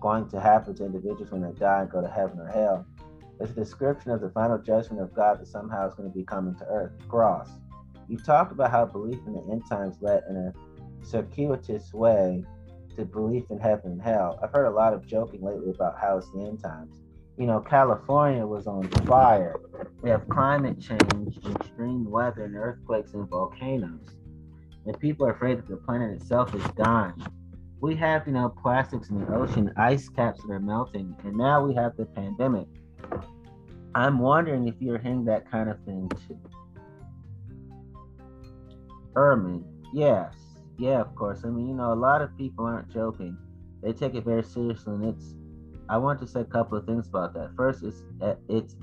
[0.01, 2.85] going to happen to individuals when they die and go to heaven or hell.
[3.39, 6.23] It's a description of the final judgment of God that somehow is going to be
[6.23, 6.91] coming to earth.
[7.07, 7.49] Gross.
[8.11, 10.53] You talked about how belief in the end times led in a
[11.01, 12.43] circuitous way
[12.97, 14.37] to belief in heaven and hell.
[14.43, 16.93] I've heard a lot of joking lately about how it's the end times.
[17.37, 19.55] You know, California was on fire.
[20.01, 24.09] We have climate change, extreme weather, and earthquakes and volcanoes.
[24.85, 27.25] And people are afraid that the planet itself is dying.
[27.79, 31.65] We have, you know, plastics in the ocean, ice caps that are melting, and now
[31.65, 32.67] we have the pandemic.
[33.95, 36.37] I'm wondering if you're hearing that kind of thing too.
[39.15, 40.35] Ehrman, yes,
[40.77, 41.41] yeah, of course.
[41.43, 43.37] I mean, you know, a lot of people aren't joking;
[43.83, 45.35] they take it very seriously, and it's.
[45.89, 47.51] I want to say a couple of things about that.
[47.57, 48.75] First, is uh, it's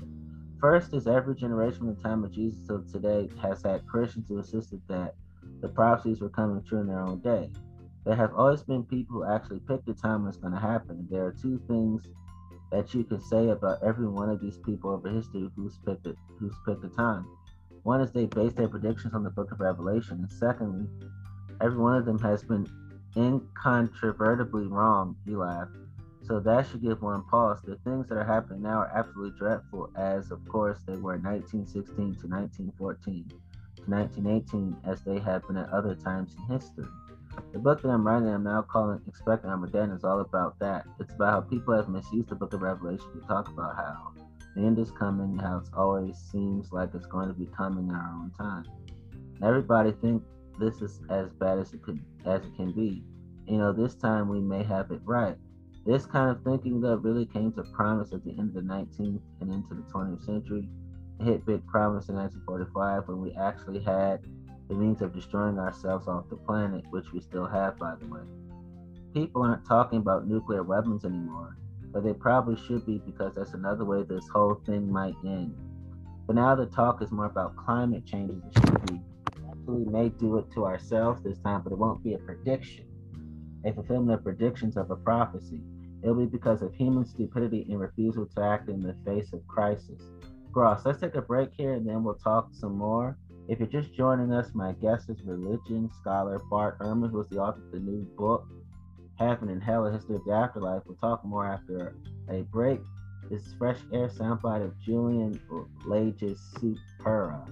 [0.61, 4.37] first is every generation from the time of Jesus till today has had Christians who
[4.37, 5.15] insisted that
[5.61, 7.49] the prophecies were coming true in their own day.
[8.05, 11.07] There have always been people who actually picked the time when it's going to happen.
[11.09, 12.03] There are two things
[12.71, 16.15] that you can say about every one of these people over history who's picked it,
[16.39, 17.25] who's picked the time.
[17.83, 20.19] One is they base their predictions on the book of Revelation.
[20.19, 20.87] And secondly,
[21.61, 22.67] every one of them has been
[23.15, 25.75] incontrovertibly wrong, he laughed.
[26.21, 27.59] So that should give one pause.
[27.63, 31.23] The things that are happening now are absolutely dreadful, as of course they were in
[31.23, 36.85] 1916 to 1914 to 1918, as they have been at other times in history.
[37.51, 40.85] The book that I'm writing, I'm now calling Expecting Armageddon, is all about that.
[40.99, 44.13] It's about how people have misused the book of Revelation to talk about how
[44.59, 47.95] the end is coming, how it always seems like it's going to be coming in
[47.95, 48.65] our own time.
[49.43, 50.21] Everybody think
[50.59, 53.03] this is as bad as it could as it can be.
[53.47, 55.37] You know, this time we may have it right.
[55.85, 59.21] This kind of thinking that really came to promise at the end of the 19th
[59.39, 60.67] and into the 20th century.
[61.19, 64.19] It hit big promise in 1945 when we actually had
[64.67, 68.21] the means of destroying ourselves off the planet, which we still have, by the way.
[69.13, 71.58] People aren't talking about nuclear weapons anymore
[71.91, 75.55] but they probably should be because that's another way this whole thing might end.
[76.27, 79.01] But now the talk is more about climate change as it should be.
[79.65, 82.85] we may do it to ourselves this time, but it won't be a prediction,
[83.65, 85.61] a fulfillment of predictions of a prophecy.
[86.03, 90.01] It'll be because of human stupidity and refusal to act in the face of crisis.
[90.51, 93.17] Gross, let's take a break here and then we'll talk some more.
[93.47, 97.39] If you're just joining us, my guest is religion scholar Bart Ehrman, who is the
[97.39, 98.47] author of the new book,
[99.19, 100.83] Heaven and Hell, A History of the Afterlife.
[100.85, 101.93] We'll talk more after
[102.29, 102.79] a break.
[103.29, 105.37] This is Fresh Air soundbite of Julian
[105.85, 107.45] Lage's Supera.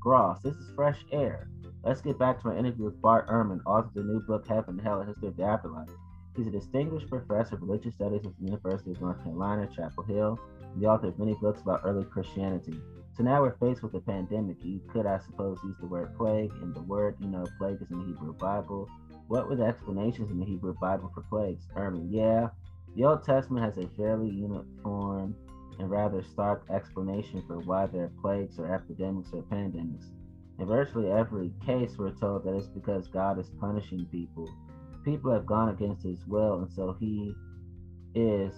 [0.00, 1.48] Gross, this is Fresh Air.
[1.84, 4.70] Let's get back to our interview with Bart Ehrman, author of the new book, Heaven
[4.70, 5.88] and Hell, A History of the Afterlife.
[6.36, 10.36] He's a distinguished professor of religious studies at the University of North Carolina, Chapel Hill,
[10.76, 12.74] the author of many books about early Christianity.
[13.16, 14.56] So now we're faced with a pandemic.
[14.62, 17.90] You could, I suppose, use the word plague, and the word, you know, plague is
[17.90, 18.88] in the Hebrew Bible.
[19.28, 21.66] What were the explanations in the Hebrew Bible for plagues?
[21.76, 22.48] Ehrman, yeah,
[22.96, 25.36] the Old Testament has a fairly uniform
[25.78, 30.10] and rather stark explanation for why there are plagues or epidemics or pandemics.
[30.58, 34.48] In virtually every case, we're told that it's because God is punishing people
[35.08, 37.34] people have gone against his will, and so he
[38.14, 38.52] is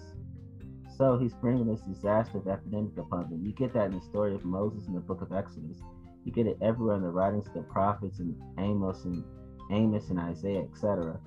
[0.97, 3.43] so he's bringing this disaster of epidemic upon them.
[3.45, 5.77] You get that in the story of Moses in the book of Exodus.
[6.25, 9.23] You get it everywhere in the writings of the prophets and Amos and
[9.71, 11.19] Amos and Isaiah, etc.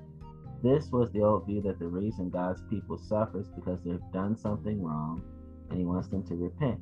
[0.62, 4.36] This was the old view that the reason God's people suffer is because they've done
[4.36, 5.22] something wrong
[5.70, 6.80] and he wants them to repent.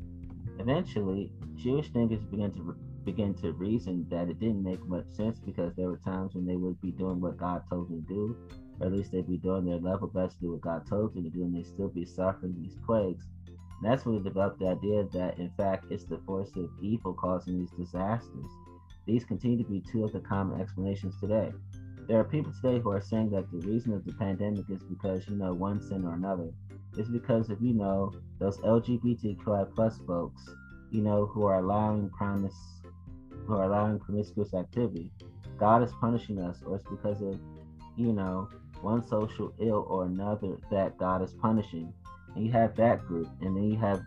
[0.59, 5.75] Eventually, Jewish thinkers began to begin to reason that it didn't make much sense because
[5.75, 8.37] there were times when they would be doing what God told them to do,
[8.81, 11.25] or at least they'd be doing their level best to do what God told them
[11.25, 13.27] to do, and they'd still be suffering these plagues.
[13.49, 17.15] And that's when we developed the idea that, in fact, it's the force of evil
[17.15, 18.51] causing these disasters.
[19.07, 21.53] These continue to be two of the common explanations today.
[22.09, 25.27] There are people today who are saying that the reason of the pandemic is because,
[25.29, 26.51] you know, one sin or another.
[26.97, 30.49] It's because of, you know, those LGBTQI plus folks,
[30.91, 32.55] you know, who are allowing promise
[33.47, 35.11] who are allowing promiscuous activity.
[35.59, 37.39] God is punishing us, or it's because of,
[37.97, 38.49] you know,
[38.81, 41.93] one social ill or another that God is punishing.
[42.35, 44.03] And you have that group, and then you have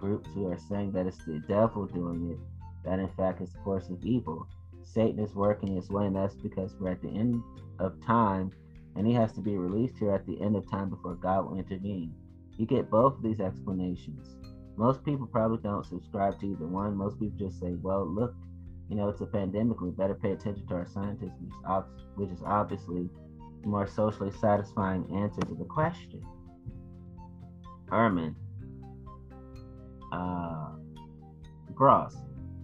[0.00, 2.38] groups who are saying that it's the devil doing it,
[2.84, 4.46] that in fact is the force of evil.
[4.82, 7.42] Satan is working his way, and that's because we're at the end
[7.78, 8.50] of time,
[8.96, 11.58] and he has to be released here at the end of time before God will
[11.58, 12.14] intervene.
[12.56, 14.36] You get both of these explanations.
[14.76, 16.96] Most people probably don't subscribe to either one.
[16.96, 18.34] Most people just say, well, look,
[18.88, 19.80] you know, it's a pandemic.
[19.80, 23.10] We better pay attention to our scientists, which is, ob- which is obviously
[23.62, 26.22] the more socially satisfying answer to the question.
[27.90, 28.34] Ehrman,
[30.12, 30.72] uh,
[31.74, 32.16] Gross,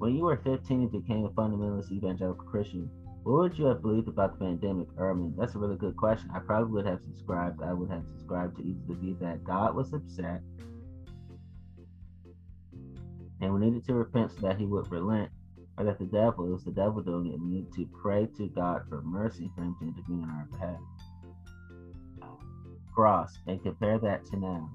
[0.04, 2.90] when you were 15 and became a fundamentalist evangelical Christian,
[3.22, 5.34] what would you have believed about the pandemic, Ehrman?
[5.34, 6.28] That's a really good question.
[6.34, 7.62] I probably would have subscribed.
[7.62, 10.42] I would have subscribed to either the view that God was upset
[13.40, 15.30] and we needed to repent so that he would relent
[15.78, 17.40] or that the devil, it was the devil doing it.
[17.40, 20.80] We need to pray to God for mercy for him to intervene on our behalf.
[22.94, 24.70] Gross and compare that to now.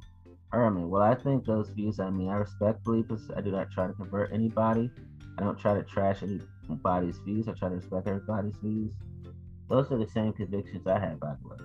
[0.51, 3.29] Ehrman, well, I think those views, I mean, I respect believers.
[3.37, 4.89] I do not try to convert anybody.
[5.39, 7.47] I don't try to trash anybody's views.
[7.47, 8.91] I try to respect everybody's views.
[9.69, 11.57] Those are the same convictions I have, by the way.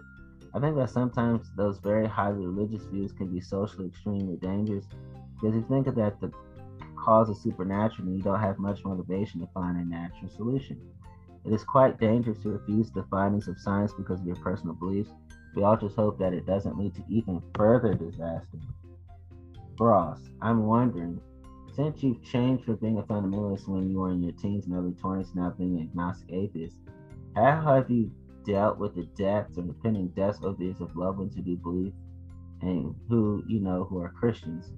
[0.54, 4.84] I think that sometimes those very highly religious views can be socially extremely dangerous
[5.34, 6.30] because you think that the
[6.96, 10.80] cause is supernatural and you don't have much motivation to find a natural solution.
[11.44, 15.10] It is quite dangerous to refuse the findings of science because of your personal beliefs.
[15.56, 18.58] We all just hope that it doesn't lead to even further disaster.
[19.80, 21.20] Ross, I'm wondering,
[21.74, 24.92] since you've changed from being a fundamentalist when you were in your teens and early
[24.92, 26.76] 20s, now being an agnostic atheist,
[27.34, 28.10] how have you
[28.44, 31.56] dealt with the deaths or the pending deaths of these of loved ones who do
[31.56, 31.92] believe
[32.62, 34.70] and who, you know, who are Christians?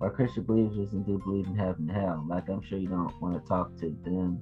[0.00, 2.24] or Christian believers and do believe in heaven and hell.
[2.28, 4.40] Like I'm sure you don't want to talk to them.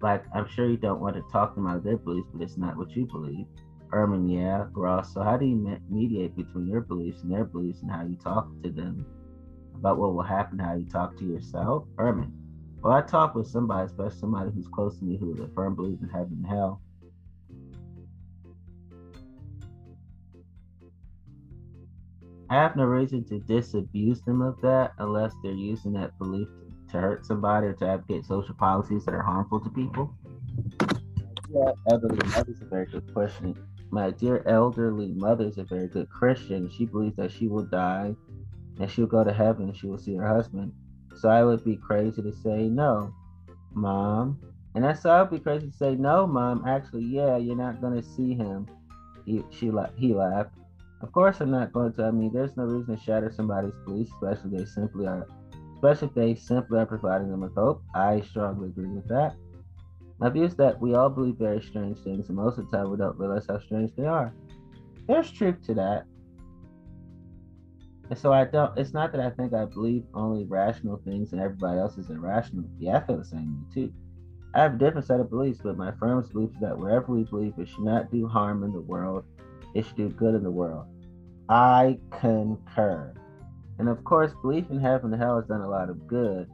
[0.00, 2.56] Like I'm sure you don't want to talk them out of their beliefs, but it's
[2.56, 3.46] not what you believe.
[3.92, 5.12] Ehrman, yeah, Gross.
[5.12, 8.48] So how do you mediate between your beliefs and their beliefs, and how you talk
[8.62, 9.06] to them
[9.78, 10.58] about what will happen?
[10.58, 12.32] How you talk to yourself, Ehrman.
[12.82, 15.74] Well, I talk with somebody, especially somebody who's close to me, who is a firm
[15.74, 16.80] believer in heaven and hell.
[22.48, 26.46] I have no reason to disabuse them of that unless they're using that belief
[26.90, 30.14] to hurt somebody or to advocate social policies that are harmful to people.
[31.52, 33.56] Yeah, elderly mother's a very good question.
[33.90, 36.70] My dear elderly mother is a very good Christian.
[36.70, 38.14] She believes that she will die
[38.78, 40.72] and she'll go to heaven she will see her husband.
[41.16, 43.12] So I would be crazy to say no,
[43.72, 44.38] mom.
[44.74, 46.64] And I said I be crazy to say no, mom.
[46.66, 48.66] Actually, yeah, you're not gonna see him.
[49.24, 50.54] He, she he laughed.
[51.02, 52.04] Of course, I'm not going to.
[52.04, 55.26] I mean, there's no reason to shatter somebody's beliefs, especially if they simply are
[55.74, 57.82] especially if they simply are providing them with hope.
[57.94, 59.36] I strongly agree with that.
[60.18, 62.90] My view is that we all believe very strange things, and most of the time
[62.90, 64.32] we don't realize how strange they are.
[65.06, 66.04] There's truth to that.
[68.08, 71.40] And so I don't, it's not that I think I believe only rational things and
[71.40, 72.64] everybody else is irrational.
[72.78, 73.92] Yeah, I feel the same way too.
[74.54, 77.24] I have a different set of beliefs, but my firmest belief is that wherever we
[77.24, 79.24] believe it should not do harm in the world,
[79.74, 80.86] it should do good in the world.
[81.48, 83.12] I concur.
[83.78, 86.48] And of course, belief in heaven and hell has done a lot of good.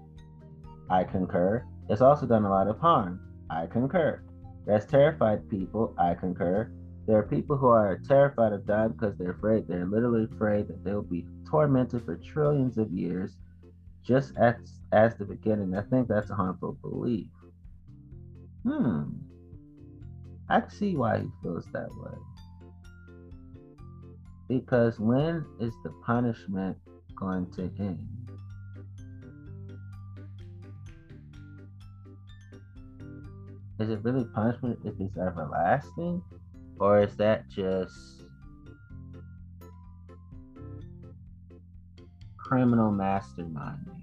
[0.91, 1.65] I concur.
[1.89, 3.21] It's also done a lot of harm.
[3.51, 4.23] I concur.
[4.67, 5.95] That's terrified people.
[5.99, 6.73] I concur.
[7.07, 9.67] There are people who are terrified of dying because they're afraid.
[9.69, 13.37] They're literally afraid that they'll be tormented for trillions of years,
[14.03, 14.55] just as
[14.91, 15.77] as the beginning.
[15.77, 17.29] I think that's a harmful belief.
[18.65, 19.03] Hmm.
[20.49, 22.19] I can see why he feels that way.
[24.49, 26.77] Because when is the punishment
[27.17, 28.09] going to end?
[33.79, 36.23] Is it really punishment if it's everlasting?
[36.79, 38.23] Or is that just
[42.53, 44.03] criminal masterminding?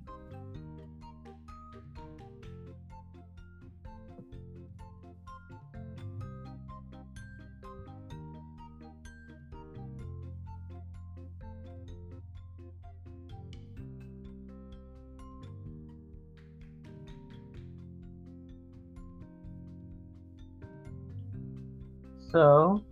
[22.31, 22.83] So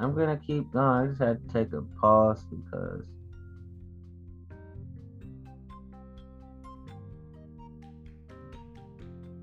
[0.00, 0.84] I'm gonna keep going.
[0.84, 3.06] I just had to take a pause because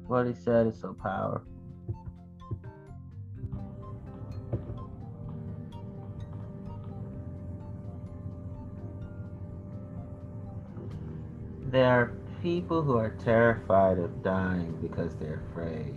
[0.10, 1.45] what he said is so powerful.
[11.72, 15.93] There are people who are terrified of dying because they're afraid.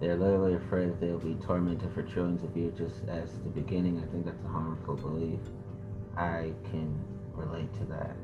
[0.00, 4.02] They're literally afraid that they'll be tormented for trillions of years just as the beginning.
[4.02, 5.38] I think that's a harmful belief.
[6.16, 6.98] I can
[7.34, 8.16] relate to that.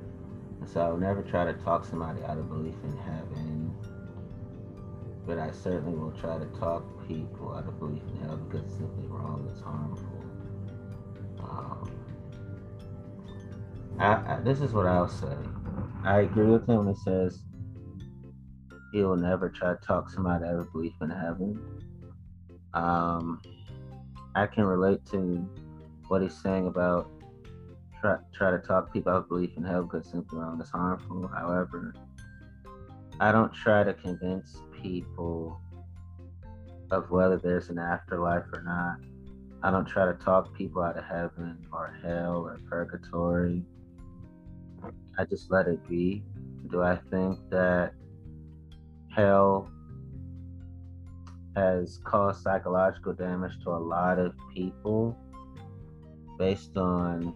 [0.61, 3.56] And so I will never try to talk somebody out of belief in heaven.
[5.27, 9.07] But I certainly will try to talk people out of belief in hell because simply
[9.09, 10.25] wrong, it's harmful.
[11.41, 11.91] Um,
[13.99, 15.37] I, I, this is what I'll say.
[16.05, 17.43] I agree with him when he says
[18.93, 21.61] he'll never try to talk somebody out of belief in heaven.
[22.75, 23.41] Um,
[24.35, 25.49] I can relate to
[26.09, 27.11] what he's saying about
[28.01, 31.29] try try to talk people out of belief in hell because simply wrong is harmful.
[31.29, 31.95] However,
[33.19, 35.61] I don't try to convince people
[36.91, 38.97] of whether there's an afterlife or not.
[39.63, 43.65] I don't try to talk people out of heaven or hell or purgatory.
[45.19, 46.23] I just let it be.
[46.71, 47.95] Do I think that
[49.15, 49.71] hell
[51.57, 55.17] has caused psychological damage to a lot of people
[56.39, 57.35] based on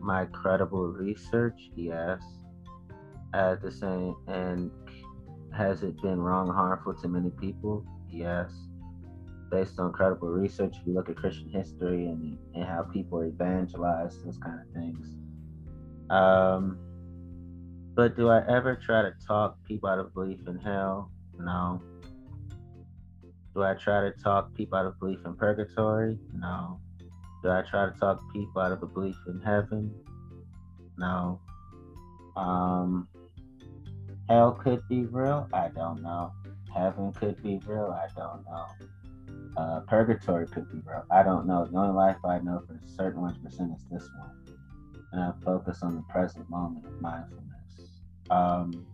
[0.00, 2.20] my credible research yes
[3.32, 4.70] at the same and
[5.56, 8.50] has it been wrong harmful to many people yes
[9.50, 14.22] based on credible research if you look at christian history and, and how people evangelize
[14.24, 15.16] those kind of things
[16.10, 16.78] um,
[17.94, 21.82] but do i ever try to talk people out of belief in hell no.
[23.54, 26.18] Do I try to talk people out of belief in purgatory?
[26.34, 26.80] No.
[27.42, 29.92] Do I try to talk people out of a belief in heaven?
[30.98, 31.40] No.
[32.36, 33.08] Um,
[34.30, 35.48] hell could be real.
[35.52, 36.32] I don't know.
[36.72, 37.90] Heaven could be real.
[37.90, 38.66] I don't know.
[39.56, 41.04] Uh, purgatory could be real.
[41.10, 41.66] I don't know.
[41.66, 44.30] The only life I know for certain 100% is this one.
[45.10, 47.90] And I focus on the present moment of mindfulness.
[48.30, 48.86] Um,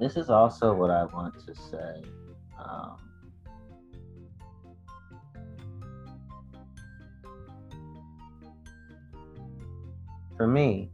[0.00, 2.02] this is also what I want to say.
[2.58, 2.96] Um,
[10.38, 10.90] for me,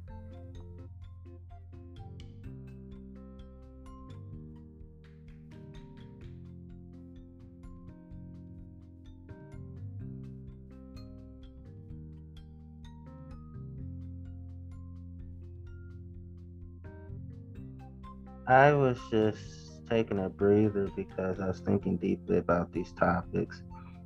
[18.49, 19.42] I was just
[19.88, 23.62] taking a breather because I was thinking deeply about these topics.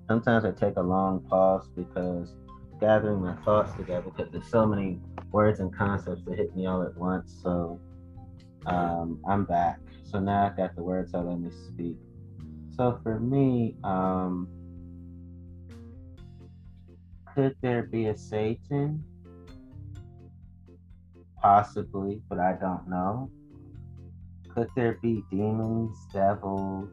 [0.09, 2.33] Sometimes I take a long pause because
[2.81, 4.99] gathering my thoughts together because there's so many
[5.33, 7.39] words and concepts that hit me all at once.
[7.43, 7.81] So
[8.67, 9.79] um, I'm back.
[10.05, 11.97] So now I've got the words, so let me speak.
[12.77, 14.49] So for me, um,
[17.35, 19.05] could there be a Satan?
[21.43, 23.31] Possibly, but I don't know.
[24.55, 26.91] Could there be demons, devils,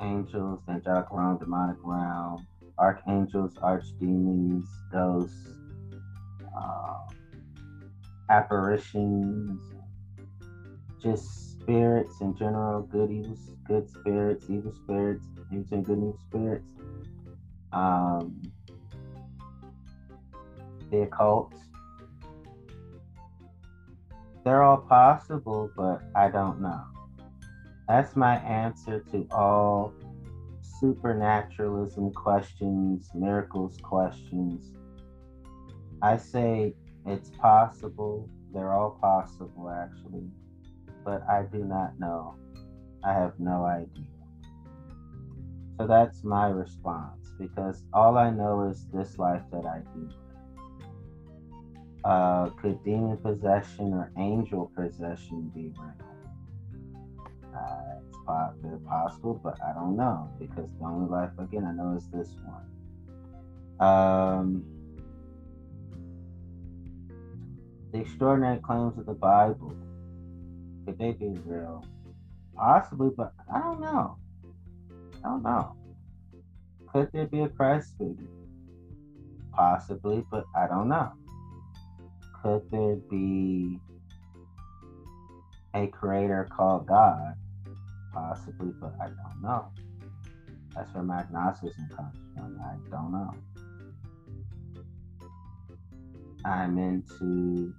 [0.00, 2.46] angels, angelic realm, demonic realm,
[2.78, 5.48] archangels, archdemons, ghosts,
[6.56, 6.98] uh,
[8.28, 9.60] apparitions,
[11.02, 13.36] just spirits in general, good evil,
[13.66, 16.66] good spirits, evil spirits, and good evil spirits.
[17.72, 18.40] Um,
[20.90, 21.54] the occult.
[24.50, 26.82] They're all possible, but I don't know.
[27.86, 29.94] That's my answer to all
[30.60, 34.72] supernaturalism questions, miracles questions.
[36.02, 36.74] I say
[37.06, 38.28] it's possible.
[38.52, 40.26] They're all possible, actually.
[41.04, 42.34] But I do not know.
[43.04, 44.02] I have no idea.
[45.78, 50.10] So that's my response because all I know is this life that I do.
[52.02, 55.92] Uh, could demon possession or angel possession be real?
[57.54, 58.00] Uh,
[58.64, 62.34] it's possible, but I don't know because the only life again I know is this
[62.44, 63.88] one.
[63.88, 64.64] Um,
[67.92, 69.74] the extraordinary claims of the Bible
[70.86, 71.84] could they be real?
[72.56, 74.16] Possibly, but I don't know.
[75.24, 75.76] I don't know.
[76.92, 78.26] Could there be a Christ figure?
[79.52, 81.12] Possibly, but I don't know
[82.42, 83.78] could there be
[85.74, 87.34] a creator called God?
[88.12, 89.70] Possibly, but I don't know.
[90.74, 92.60] That's where my agnosticism comes from.
[92.62, 93.34] I don't know.
[96.44, 97.74] I'm into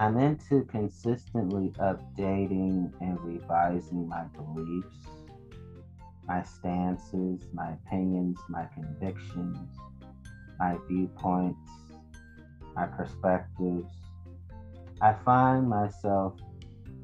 [0.00, 4.96] I'm into consistently updating and revising my beliefs,
[6.26, 9.76] my stances, my opinions, my convictions,
[10.60, 11.68] my viewpoints,
[12.78, 13.92] my perspectives.
[15.00, 16.34] I find myself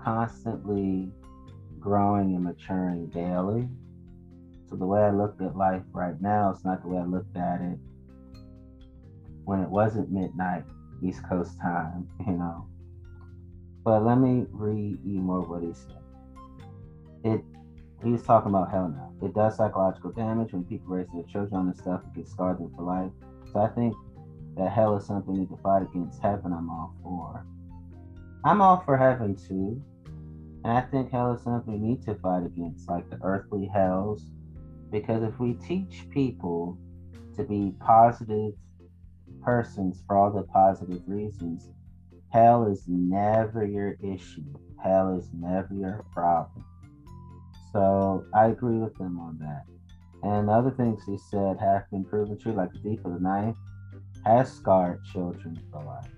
[0.02, 1.10] constantly
[1.80, 3.68] growing and maturing daily.
[4.68, 7.36] So the way I look at life right now is not the way I looked
[7.36, 7.78] at it
[9.44, 10.64] when it wasn't midnight
[11.02, 12.66] East Coast time, you know.
[13.84, 16.02] But let me read you more what he said.
[17.24, 17.44] It
[18.02, 19.12] he was talking about hell now.
[19.26, 22.54] It does psychological damage when people raise their children on this stuff, it can scar
[22.54, 23.10] them for life.
[23.52, 23.94] So I think
[24.56, 27.44] that hell is something we can fight against heaven, I'm all for.
[28.44, 29.82] I'm all for heaven too.
[30.64, 34.22] And I think hell is something we need to fight against, like the earthly hells.
[34.90, 36.78] Because if we teach people
[37.36, 38.52] to be positive
[39.42, 41.68] persons for all the positive reasons,
[42.30, 44.44] hell is never your issue.
[44.82, 46.64] Hell is never your problem.
[47.72, 49.64] So I agree with them on that.
[50.22, 53.54] And other things he said have been proven true, like the Thief in the Night
[54.24, 56.10] has scarred children for life.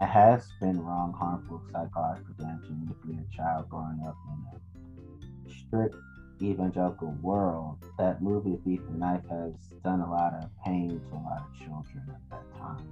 [0.00, 5.54] It has been wrong, harmful psychological damage to you're a child growing up in a
[5.54, 5.96] strict
[6.40, 7.78] evangelical world.
[7.98, 9.52] That movie, Thief and Knife, has
[9.82, 12.88] done a lot of pain to a lot of children at that time.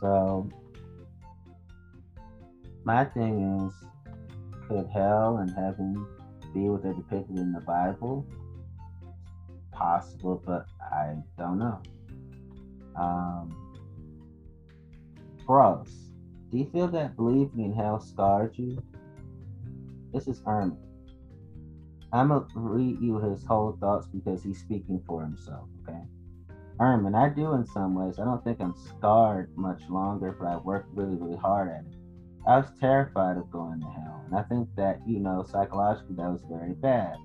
[0.00, 0.48] So,
[2.84, 3.72] my thing is,
[4.68, 6.06] could hell and heaven
[6.54, 8.24] be what they're depicted in the Bible?
[9.72, 11.82] Possible, but I don't know.
[12.98, 13.54] Um.
[15.48, 18.78] Do you feel that believing in hell scarred you?
[20.12, 20.76] This is Ehrman.
[22.12, 26.02] I'm gonna read you his whole thoughts because he's speaking for himself, okay?
[26.80, 28.18] Ehrman, I do in some ways.
[28.18, 31.98] I don't think I'm scarred much longer, but I worked really, really hard at it.
[32.46, 34.22] I was terrified of going to hell.
[34.26, 37.16] And I think that, you know, psychologically, that was very bad.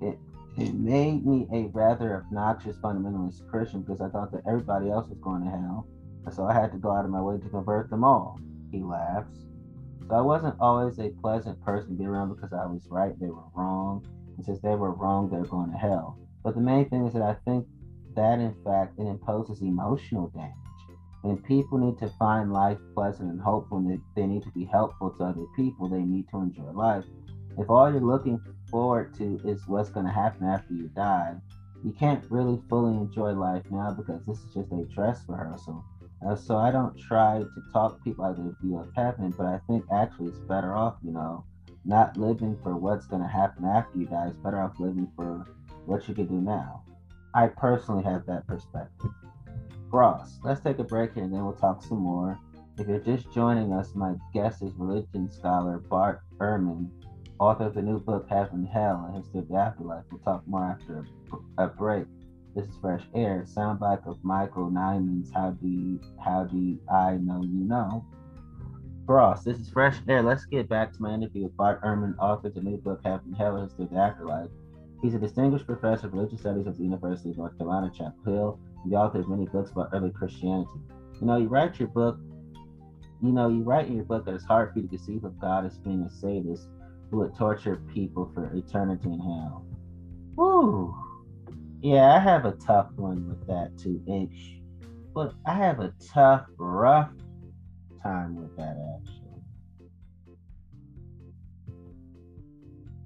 [0.00, 0.18] It
[0.56, 5.18] it made me a rather obnoxious fundamentalist Christian because I thought that everybody else was
[5.18, 5.86] going to hell.
[6.30, 8.38] So I had to go out of my way to convert them all.
[8.70, 9.46] He laughs.
[10.08, 13.28] So I wasn't always a pleasant person to be around because I was right, they
[13.28, 14.06] were wrong.
[14.36, 16.18] And since they were wrong, they're going to hell.
[16.44, 17.66] But the main thing is that I think
[18.14, 20.52] that in fact it imposes emotional damage.
[21.24, 25.10] And people need to find life pleasant and hopeful, and they need to be helpful
[25.10, 25.88] to other people.
[25.88, 27.04] They need to enjoy life.
[27.58, 28.40] If all you're looking
[28.72, 31.36] forward to is what's going to happen after you die.
[31.84, 35.84] You can't really fully enjoy life now because this is just a dress rehearsal.
[36.26, 39.46] Uh, so I don't try to talk people out of the view of heaven, but
[39.46, 41.44] I think actually it's better off, you know,
[41.84, 44.28] not living for what's going to happen after you die.
[44.28, 45.44] It's better off living for
[45.84, 46.84] what you can do now.
[47.34, 49.10] I personally have that perspective.
[49.90, 52.38] Ross, let's take a break here and then we'll talk some more.
[52.78, 56.88] If you're just joining us, my guest is religion scholar Bart Ehrman
[57.42, 60.04] author of the new book Heaven and Hell and History of the Afterlife.
[60.12, 61.04] We'll talk more after
[61.58, 62.06] a break.
[62.54, 67.42] This is Fresh Air, soundbite of Michael Nyman's How Do You How Do I Know
[67.42, 68.06] You Know?
[69.06, 70.22] Ross, this is Fresh Air.
[70.22, 73.26] Let's get back to my interview with Bart Ehrman, author of the new book Heaven
[73.26, 74.50] and Hell and History of the Afterlife.
[75.02, 78.60] He's a distinguished professor of religious studies at the University of North Carolina, Chapel Hill,
[78.84, 80.70] and the author of many books about early Christianity.
[81.20, 82.18] You know, you write your book,
[83.20, 85.40] you know, you write in your book that it's hard for you to conceive of
[85.40, 86.68] God as being a sadist
[87.12, 89.66] would torture people for eternity in hell.
[90.36, 90.94] Woo!
[91.82, 94.60] Yeah, I have a tough one with that too, H.
[95.14, 97.10] But I have a tough, rough
[98.02, 99.22] time with that actually.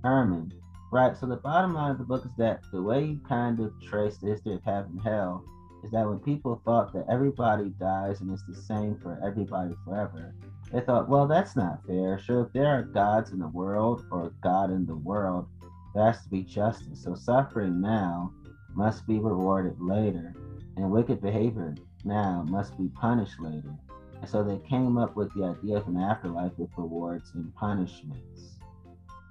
[0.05, 0.53] Ehrman.
[0.93, 3.73] Right, so the bottom line of the book is that the way you kind of
[3.83, 5.45] trace the history of heaven and hell
[5.83, 10.35] is that when people thought that everybody dies and it's the same for everybody forever,
[10.73, 12.19] they thought, well, that's not fair.
[12.19, 15.47] Sure, if there are gods in the world or God in the world,
[15.95, 17.05] there has to be justice.
[17.05, 18.33] So suffering now
[18.75, 20.35] must be rewarded later,
[20.77, 23.75] and wicked behavior now must be punished later.
[24.21, 28.57] And so they came up with the idea of an afterlife with rewards and punishments.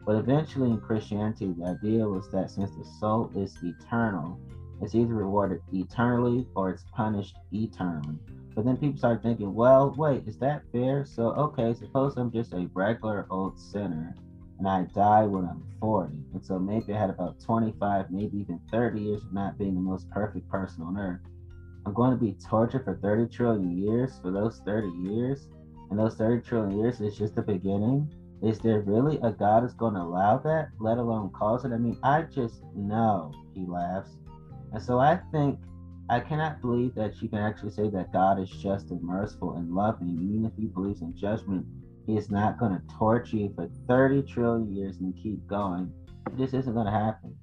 [0.05, 4.39] But eventually in Christianity, the idea was that since the soul is eternal,
[4.81, 8.19] it's either rewarded eternally or it's punished eternally.
[8.55, 11.05] But then people start thinking, well, wait, is that fair?
[11.05, 14.15] So, okay, suppose I'm just a regular old sinner
[14.57, 16.13] and I die when I'm 40.
[16.33, 19.81] And so maybe I had about 25, maybe even 30 years of not being the
[19.81, 21.19] most perfect person on earth.
[21.85, 25.49] I'm going to be tortured for 30 trillion years for those 30 years.
[25.89, 28.11] And those 30 trillion years is just the beginning.
[28.41, 31.71] Is there really a God that's going to allow that, let alone cause it?
[31.71, 34.11] I mean, I just know, he laughs.
[34.71, 35.59] And so I think
[36.07, 39.73] I cannot believe that you can actually say that God is just and merciful and
[39.73, 41.65] loving, even if he believes in judgment.
[42.05, 45.91] He is not going to torture you for 30 trillion years and keep going.
[46.33, 47.35] This isn't going to happen.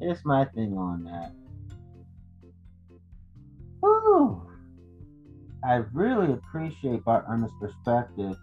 [0.00, 1.32] Here's my thing on that.
[3.80, 4.40] Whew.
[5.64, 8.36] I really appreciate Bart Ehrman's perspective.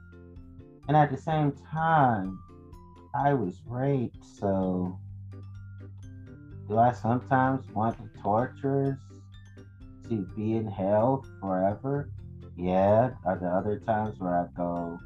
[0.89, 2.37] And at the same time,
[3.15, 4.99] I was raped, so
[6.67, 8.97] do I sometimes want the torturers
[10.09, 12.09] to be in hell forever?
[12.55, 13.11] Yeah.
[13.25, 14.99] Are there other times where I go,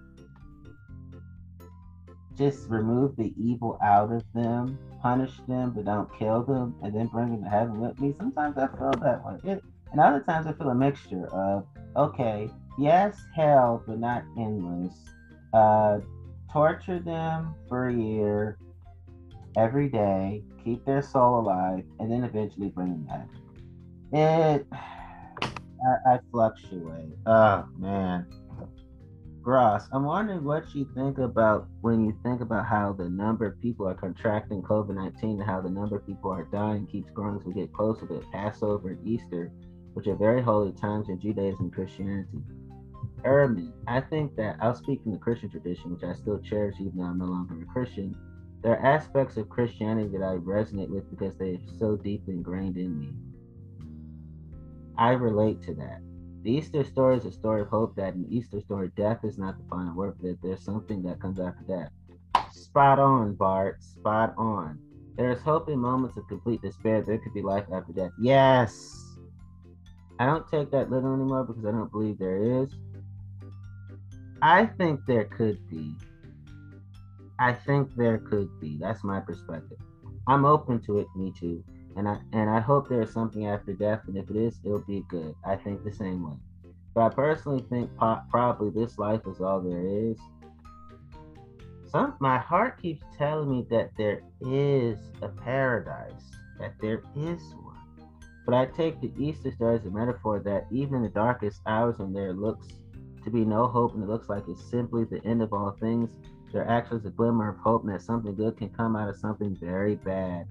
[2.38, 7.08] just remove the evil out of them, punish them, but don't kill them, and then
[7.08, 8.14] bring them to heaven with me?
[8.18, 9.52] Sometimes I feel that way.
[9.52, 11.66] It, and other times I feel a mixture of,
[11.98, 12.50] okay,
[12.80, 14.96] yes, hell, but not endless.
[15.54, 16.00] Uh,
[16.52, 18.58] torture them for a year
[19.58, 23.28] every day, keep their soul alive, and then eventually bring them back.
[24.12, 27.14] It, I, I fluctuate.
[27.26, 28.28] Oh man,
[29.42, 29.88] Gross.
[29.92, 33.88] I'm wondering what you think about when you think about how the number of people
[33.88, 37.46] are contracting COVID 19 and how the number of people are dying keeps growing as
[37.46, 39.52] we get closer to Passover and Easter
[39.94, 42.40] which are very holy times in Judaism and Christianity.
[43.24, 46.98] Ehrman, I think that I'll speak from the Christian tradition, which I still cherish even
[46.98, 48.16] though I'm no longer a Christian.
[48.62, 52.78] There are aspects of Christianity that I resonate with because they are so deeply ingrained
[52.78, 53.10] in me.
[55.02, 56.00] I relate to that.
[56.44, 59.58] The Easter story is a story of hope that in Easter story, death is not
[59.58, 61.90] the final word, but that there's something that comes after death.
[62.52, 63.82] Spot on, Bart.
[63.82, 64.78] Spot on.
[65.18, 67.02] There is hope in moments of complete despair.
[67.02, 68.12] There could be life after death.
[68.22, 69.18] Yes.
[70.20, 72.70] I don't take that little anymore because I don't believe there is.
[74.44, 75.96] I think there could be.
[77.40, 78.78] I think there could be.
[78.80, 79.80] That's my perspective.
[80.28, 81.64] I'm open to it, me too.
[81.96, 85.04] And I and I hope there's something after death, and if it is, it'll be
[85.10, 85.36] good.
[85.46, 86.38] I think the same way.
[86.94, 90.18] But I personally think po- probably this life is all there is.
[91.92, 98.08] Some my heart keeps telling me that there is a paradise, that there is one.
[98.46, 102.00] But I take the Easter story as a metaphor that even in the darkest hours
[102.00, 102.68] when there looks
[103.24, 106.10] to be no hope and it looks like it's simply the end of all things,
[106.52, 109.16] there actually is a glimmer of hope and that something good can come out of
[109.18, 110.48] something very bad.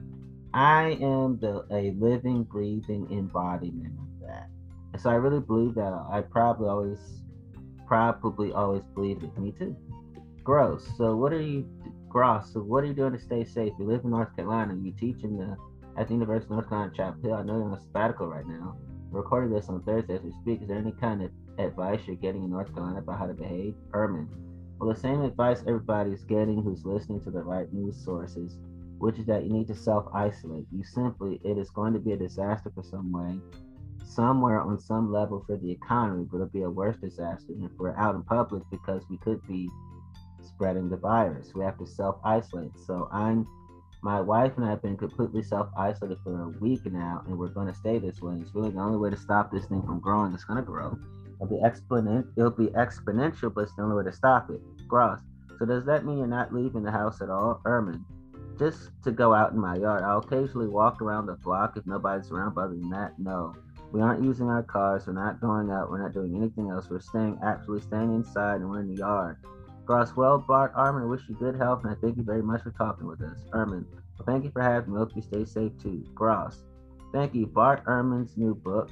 [0.53, 4.49] I am the a living, breathing embodiment of that.
[5.01, 6.99] So I really believe that I probably always
[7.87, 9.37] probably always believed it.
[9.39, 9.77] Me too.
[10.43, 10.89] Gross.
[10.97, 11.69] So what are you
[12.09, 12.53] gross?
[12.53, 13.73] So what are you doing to stay safe?
[13.79, 15.57] You live in North Carolina, you teach in the
[15.97, 17.35] at the University of North Carolina Chapel Hill.
[17.35, 18.77] I know you're on a sabbatical right now.
[19.11, 20.63] We're recording this on Thursday as we speak.
[20.63, 23.75] Is there any kind of advice you're getting in North Carolina about how to behave?
[23.91, 24.29] Ehrman.
[24.79, 28.57] Well, the same advice everybody's getting who's listening to the right news sources,
[29.01, 30.67] which is that you need to self isolate.
[30.71, 33.39] You simply, it is going to be a disaster for some way,
[34.05, 37.97] somewhere on some level for the economy, but it'll be a worse disaster if we're
[37.97, 39.69] out in public because we could be
[40.43, 41.53] spreading the virus.
[41.55, 42.79] We have to self isolate.
[42.87, 43.47] So I'm
[44.03, 47.49] My wife and I have been completely self isolated for a week now, and we're
[47.49, 48.37] going to stay this way.
[48.41, 50.33] It's really the only way to stop this thing from growing.
[50.35, 50.97] It's going to grow.
[51.41, 52.27] It'll be exponent.
[52.37, 54.61] It'll be exponential, but it's the only way to stop it.
[54.87, 55.21] Gross.
[55.59, 58.05] So does that mean you're not leaving the house at all, Ehrman?
[58.61, 60.05] Just to go out in my yard.
[60.05, 62.55] I'll occasionally walk around the block if nobody's around.
[62.55, 63.55] But other than that, no.
[63.91, 65.07] We aren't using our cars.
[65.07, 65.91] We're not going out.
[65.91, 66.89] We're not doing anything else.
[66.89, 69.39] We're staying, actually staying inside, and we're in the yard.
[69.85, 70.15] Gross.
[70.15, 72.71] Well, Bart, Ehrman, I wish you good health, and I thank you very much for
[72.71, 73.41] talking with us.
[73.53, 73.87] Ehrman.
[74.27, 74.99] Thank you for having me.
[74.99, 76.05] Hope you stay safe too.
[76.15, 76.63] Gross.
[77.13, 77.47] Thank you.
[77.47, 78.91] Bart Ehrman's new book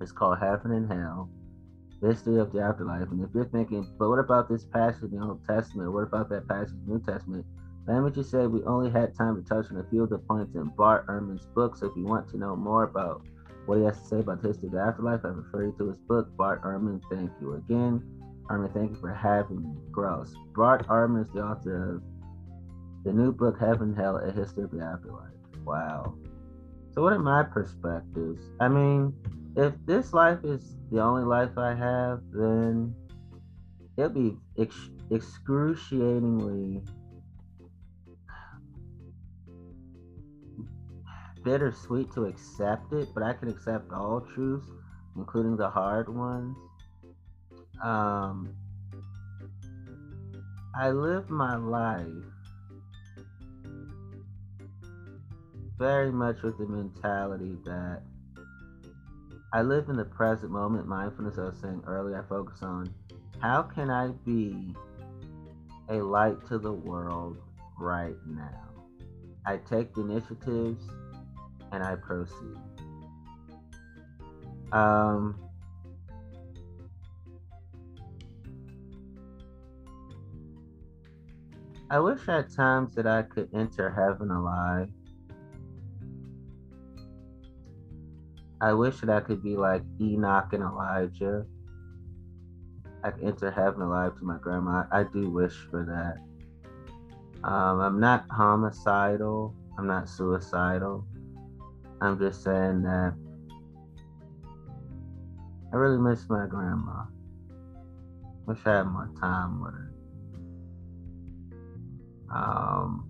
[0.00, 1.28] is called Heaven and Hell
[2.02, 3.10] history of the afterlife.
[3.10, 5.92] And if you're thinking, but what about this passage in the Old Testament?
[5.92, 7.46] What about that passage in the New Testament?
[8.14, 10.70] Just say we only had time to touch on a few of the points in
[10.76, 11.76] Bart Ehrman's book.
[11.76, 13.22] So if you want to know more about
[13.66, 15.88] what he has to say about the history of the afterlife, I refer you to
[15.88, 17.00] his book, Bart Ehrman.
[17.10, 18.02] Thank you again.
[18.50, 19.80] Ehrman, thank you for having me.
[19.90, 20.34] Gross.
[20.54, 22.02] Bart Ehrman is the author of
[23.04, 25.30] the new book, Heaven, Hell, A History of the Afterlife.
[25.64, 26.14] Wow.
[26.94, 28.42] So what are my perspectives?
[28.60, 29.14] I mean,
[29.56, 32.94] if this life is the only life I have, then
[33.96, 36.82] it'll be ex- excruciatingly
[41.42, 44.68] bittersweet to accept it, but I can accept all truths,
[45.16, 46.56] including the hard ones.
[47.82, 48.54] Um,
[50.74, 52.06] I live my life
[55.78, 58.02] very much with the mentality that
[59.52, 60.86] I live in the present moment.
[60.86, 62.94] Mindfulness, I was saying earlier, I focus on
[63.40, 64.74] how can I be
[65.88, 67.36] a light to the world
[67.78, 68.70] right now?
[69.44, 70.84] I take the initiatives
[71.72, 72.56] and I proceed.
[74.72, 75.36] Um,
[81.90, 84.88] I wish at times that I could enter heaven alive.
[88.60, 91.44] I wish that I could be like Enoch and Elijah.
[93.02, 94.84] I could enter heaven alive to my grandma.
[94.92, 96.18] I do wish for that.
[97.46, 99.54] Um, I'm not homicidal.
[99.76, 101.04] I'm not suicidal.
[102.02, 103.14] I'm just saying that
[105.72, 107.04] I really miss my grandma.
[108.44, 109.92] Wish I had more time with her.
[112.36, 113.08] Um,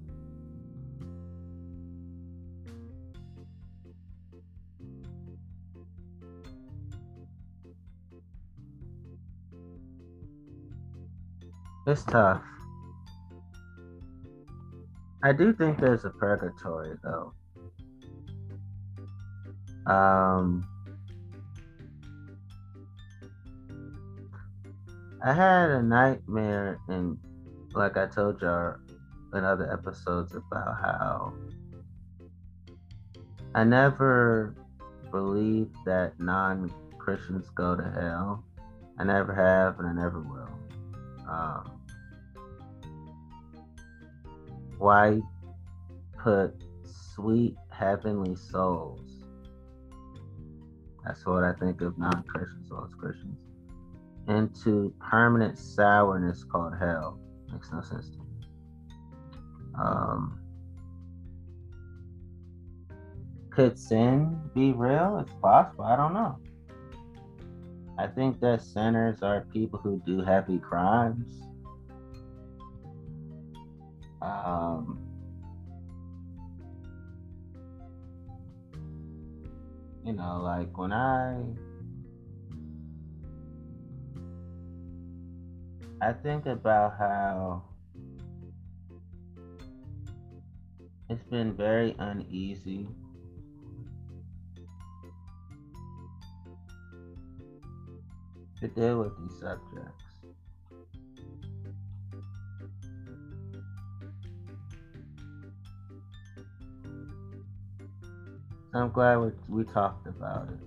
[11.84, 12.43] It's tough.
[15.24, 17.32] I do think there's a purgatory though.
[19.87, 20.66] Um,
[25.24, 27.18] I had a nightmare, and
[27.74, 28.76] like I told y'all
[29.35, 31.33] in other episodes about how
[33.55, 34.55] I never
[35.11, 38.45] believed that non Christians go to hell.
[38.99, 40.49] I never have, and I never will.
[41.28, 41.80] Um,
[44.78, 45.20] why
[46.18, 46.55] put
[47.14, 49.11] sweet heavenly souls?
[51.05, 53.38] That's what I think of non Christians, well as Christians,
[54.28, 57.18] into permanent sourness called hell.
[57.50, 58.24] Makes no sense to me.
[59.74, 60.40] Um,
[63.50, 65.18] could sin be real?
[65.20, 65.84] It's possible.
[65.84, 66.38] I don't know.
[67.98, 71.42] I think that sinners are people who do heavy crimes.
[74.22, 75.11] Um,
[80.05, 81.42] you know, like when I
[86.00, 87.62] I think about how
[91.09, 92.88] it's been very uneasy
[98.61, 100.01] to deal with these subjects.
[108.75, 110.59] I'm glad we, we talked about it.